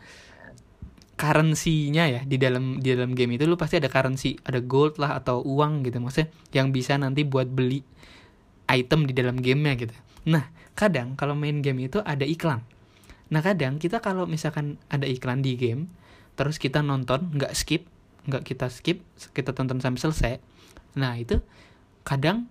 [1.19, 5.19] currency-nya ya di dalam di dalam game itu lu pasti ada currency, ada gold lah
[5.19, 7.83] atau uang gitu maksudnya yang bisa nanti buat beli
[8.71, 9.95] item di dalam gamenya gitu.
[10.31, 10.47] Nah,
[10.79, 12.63] kadang kalau main game itu ada iklan.
[13.29, 15.91] Nah, kadang kita kalau misalkan ada iklan di game,
[16.39, 17.83] terus kita nonton, nggak skip,
[18.29, 19.03] nggak kita skip,
[19.35, 20.33] kita tonton sampai selesai.
[20.95, 21.41] Nah, itu
[22.07, 22.47] kadang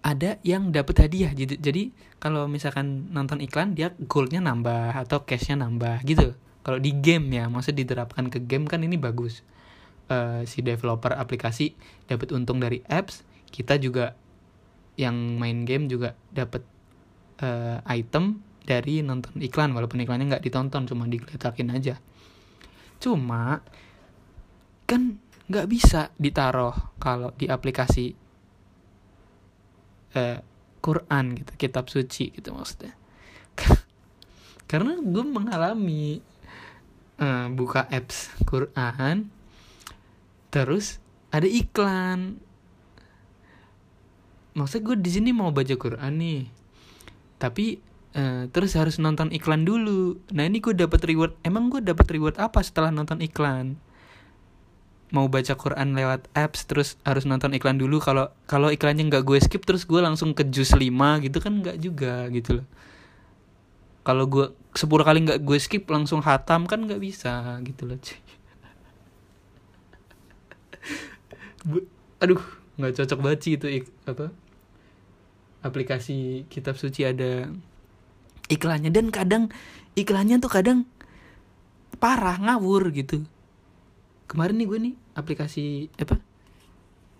[0.00, 1.30] ada yang dapat hadiah.
[1.36, 1.82] Jadi, jadi
[2.22, 6.34] kalau misalkan nonton iklan, dia goldnya nambah atau cashnya nambah gitu.
[6.60, 9.40] Kalau di game ya, maksudnya diterapkan ke game kan ini bagus.
[10.10, 11.78] Uh, si developer aplikasi
[12.10, 14.18] dapat untung dari apps, kita juga
[15.00, 16.66] yang main game juga dapat
[17.40, 21.94] uh, item dari nonton iklan walaupun iklannya nggak ditonton cuma digeletakin aja
[23.00, 23.64] cuma
[24.84, 25.16] kan
[25.48, 28.12] nggak bisa ditaruh kalau di aplikasi
[30.14, 30.38] uh,
[30.80, 32.94] Quran gitu kitab suci gitu maksudnya
[34.70, 36.22] karena gue mengalami
[37.20, 39.28] uh, buka apps Quran.
[40.50, 40.98] Terus
[41.30, 42.40] ada iklan.
[44.56, 46.42] Maksudnya gue di sini mau baca Quran nih.
[47.38, 47.78] Tapi
[48.18, 50.18] uh, terus harus nonton iklan dulu.
[50.34, 51.38] Nah ini gue dapat reward.
[51.46, 53.78] Emang gue dapat reward apa setelah nonton iklan?
[55.10, 58.02] Mau baca Quran lewat apps terus harus nonton iklan dulu.
[58.02, 60.86] Kalau kalau iklannya nggak gue skip terus gue langsung ke jus 5
[61.26, 62.66] gitu kan nggak juga gitu loh.
[64.02, 68.20] Kalau gue sepuluh kali nggak gue skip langsung hatam kan nggak bisa gitu loh cuy.
[72.22, 72.42] Aduh
[72.78, 73.66] nggak cocok banget sih itu
[74.06, 74.30] apa
[75.60, 77.50] aplikasi kitab suci ada
[78.46, 78.94] iklannya.
[78.94, 79.50] Dan kadang
[79.98, 80.86] iklannya tuh kadang
[81.98, 83.26] parah ngawur gitu.
[84.30, 86.22] Kemarin nih gue nih aplikasi apa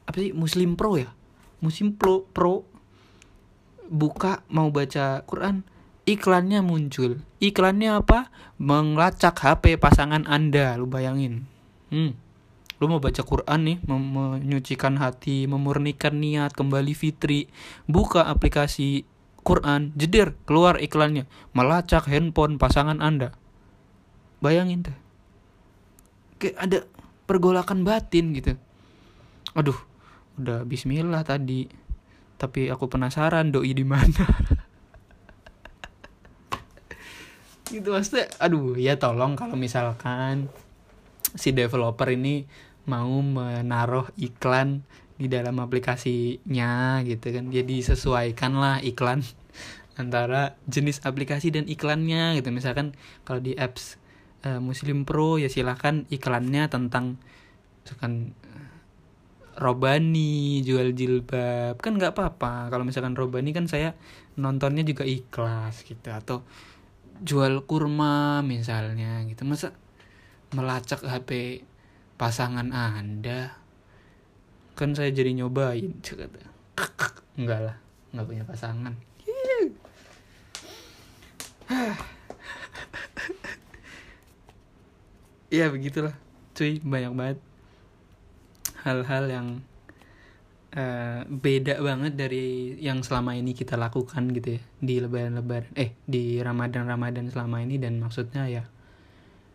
[0.07, 1.11] apa sih Muslim Pro ya?
[1.59, 2.63] Muslim Pro Pro.
[3.91, 5.67] Buka mau baca Quran
[6.09, 7.21] iklannya muncul.
[7.41, 8.33] Iklannya apa?
[8.61, 10.77] Mengelacak HP pasangan anda.
[10.77, 11.49] Lu bayangin.
[11.93, 12.17] Hmm.
[12.81, 17.53] Lu mau baca Quran nih menyucikan hati memurnikan niat kembali fitri
[17.85, 19.05] buka aplikasi
[19.45, 21.29] Quran jeder keluar iklannya.
[21.53, 23.37] Melacak handphone pasangan anda.
[24.41, 24.97] Bayangin tuh.
[26.41, 26.79] Kayak ada
[27.29, 28.57] pergolakan batin gitu.
[29.53, 29.77] Aduh
[30.41, 31.69] udah Bismillah tadi.
[32.41, 34.25] Tapi aku penasaran doi di mana
[37.71, 40.51] gitu maksudnya aduh ya tolong kalau misalkan
[41.39, 42.47] si developer ini
[42.89, 44.83] mau menaruh iklan
[45.21, 47.53] di dalam aplikasinya gitu kan.
[47.53, 49.21] Jadi sesuaikan lah iklan
[50.01, 52.49] antara jenis aplikasi dan iklannya gitu.
[52.49, 52.97] Misalkan
[53.29, 54.01] kalau di apps
[54.49, 57.21] uh, Muslim Pro ya silahkan iklannya tentang
[57.85, 58.73] misalkan uh,
[59.61, 62.73] robani jual jilbab kan nggak apa-apa.
[62.73, 63.93] Kalau misalkan robani kan saya
[64.41, 66.41] nontonnya juga ikhlas gitu atau
[67.21, 69.45] jual kurma misalnya gitu.
[69.45, 69.77] Masa
[70.57, 71.63] melacak HP
[72.17, 73.57] pasangan anda?
[74.75, 76.49] Kan saya jadi nyobain kata.
[77.37, 77.77] Enggak lah
[78.11, 78.95] nggak punya pasangan.
[85.51, 86.15] Ya begitulah
[86.55, 86.79] cuy.
[86.79, 87.39] Banyak banget
[88.87, 89.49] hal-hal yang
[90.75, 94.63] uh, beda banget dari yang selama ini kita lakukan gitu ya.
[94.79, 98.65] Di lebaran-lebaran eh di ramadan-ramadan selama ini dan maksudnya ya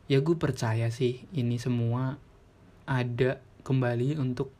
[0.05, 2.19] ya gue percaya sih ini semua
[2.85, 4.53] ada kembali untuk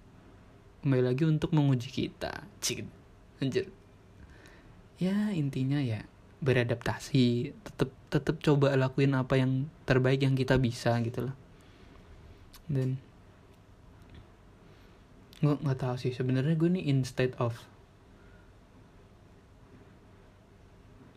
[0.82, 2.45] kembali lagi untuk menguji kita.
[2.62, 2.86] Cik
[3.41, 3.70] anjir.
[4.95, 6.08] Ya intinya ya
[6.39, 11.36] beradaptasi tetap tetap coba lakuin apa yang terbaik yang kita bisa gitu loh.
[12.66, 12.97] Dan
[15.46, 16.12] gue nggak tahu sih.
[16.12, 17.54] Sebenarnya gue nih instead of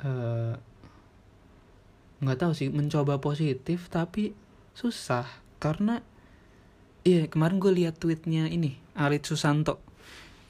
[0.05, 0.55] uh,
[2.20, 2.68] nggak tahu sih.
[2.68, 4.37] Mencoba positif tapi
[4.76, 5.24] susah.
[5.59, 6.05] Karena
[7.03, 9.81] iya kemarin gue lihat tweetnya ini Alit Susanto.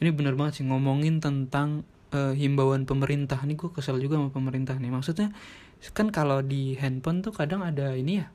[0.02, 3.38] Ini bener banget sih ngomongin tentang uh, himbauan pemerintah.
[3.46, 4.90] Ini gue kesel juga sama pemerintah nih.
[4.90, 5.30] Maksudnya
[5.94, 8.26] kan kalau di handphone tuh kadang ada ini ya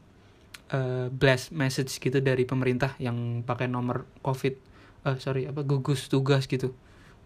[0.72, 4.73] uh, blast message gitu dari pemerintah yang pakai nomor covid
[5.08, 6.76] uh, sorry apa gugus tugas gitu.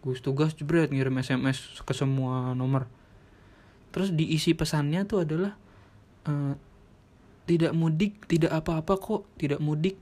[0.01, 2.85] Gugus tugas jebret ngirim sms ke semua nomor.
[3.93, 5.57] Terus diisi pesannya tuh adalah
[6.29, 6.53] uh,
[7.47, 9.95] tidak mudik tidak apa-apa kok tidak mudik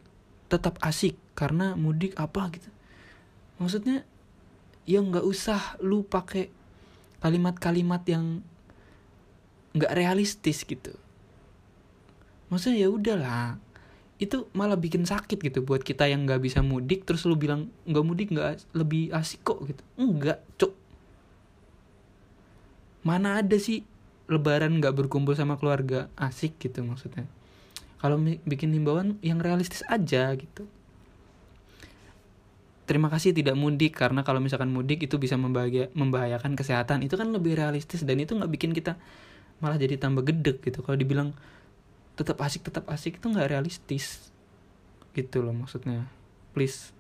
[0.50, 2.70] tetap asik karena mudik apa gitu.
[3.62, 4.04] Maksudnya
[4.86, 6.52] ya nggak usah lu pakai
[7.24, 8.46] kalimat-kalimat yang
[9.76, 10.94] nggak realistis gitu.
[12.48, 13.58] Maksudnya ya udahlah
[14.16, 18.06] itu malah bikin sakit gitu buat kita yang nggak bisa mudik terus lu bilang nggak
[18.08, 19.84] mudik nggak lebih asik kok gitu.
[20.00, 20.74] Enggak cok
[23.06, 23.86] mana ada sih
[24.26, 27.30] lebaran nggak berkumpul sama keluarga asik gitu maksudnya?
[28.02, 30.66] Kalau bikin himbauan yang realistis aja gitu.
[32.86, 37.02] Terima kasih tidak mudik karena kalau misalkan mudik itu bisa membahayakan kesehatan.
[37.02, 38.98] Itu kan lebih realistis dan itu nggak bikin kita
[39.58, 40.82] malah jadi tambah gedek gitu.
[40.86, 41.34] Kalau dibilang
[42.16, 44.32] tetap asik tetap asik itu nggak realistis.
[45.12, 46.08] Gitu loh maksudnya.
[46.56, 46.96] Please.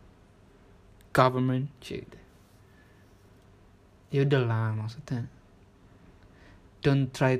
[1.15, 2.07] Government shit.
[4.11, 5.31] Ya udahlah maksudnya.
[6.83, 7.39] Don't try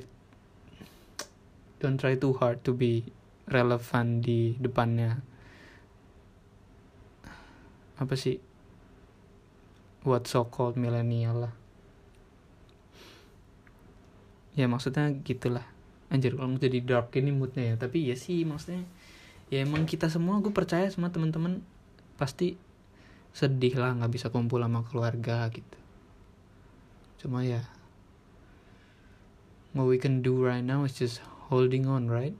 [1.83, 3.03] don't try too hard to be
[3.51, 5.19] relevant di depannya.
[7.99, 8.39] Apa sih?
[10.07, 11.55] What so called millennial lah.
[14.55, 15.74] Ya maksudnya gitulah
[16.13, 17.75] anjir kalau jadi dark ini moodnya ya.
[17.79, 18.85] Tapi ya sih maksudnya
[19.49, 21.61] ya emang kita semua gue percaya semua teman-teman
[22.17, 22.57] pasti
[23.35, 25.77] sedih lah nggak bisa kumpul sama keluarga gitu.
[27.21, 27.61] Cuma ya
[29.75, 31.19] what we can do right now is just
[31.51, 32.33] holding on right?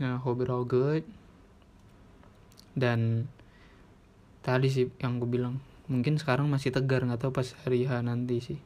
[0.00, 1.06] Ya hope it all good.
[2.74, 3.30] Dan
[4.42, 8.40] tadi sih yang gue bilang mungkin sekarang masih tegar nggak tahu pas hari H nanti
[8.42, 8.58] sih.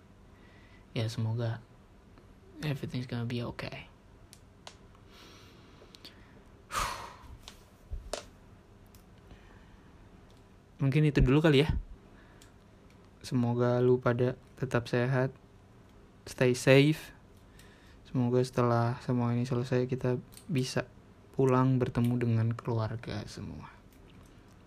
[0.97, 1.61] Ya semoga
[2.63, 3.87] everything's gonna be okay.
[10.83, 11.71] Mungkin itu dulu kali ya.
[13.23, 15.31] Semoga lu pada tetap sehat
[16.27, 17.13] stay safe.
[18.09, 20.17] Semoga setelah semua ini selesai kita
[20.49, 20.89] bisa
[21.37, 23.69] pulang bertemu dengan keluarga semua.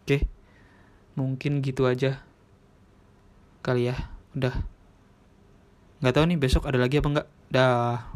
[0.06, 0.42] Oke
[1.16, 2.24] mungkin gitu aja
[3.62, 3.96] kali ya.
[4.38, 4.56] Udah.
[6.02, 8.11] Nggak tahu nih besok ada lagi apa enggak dah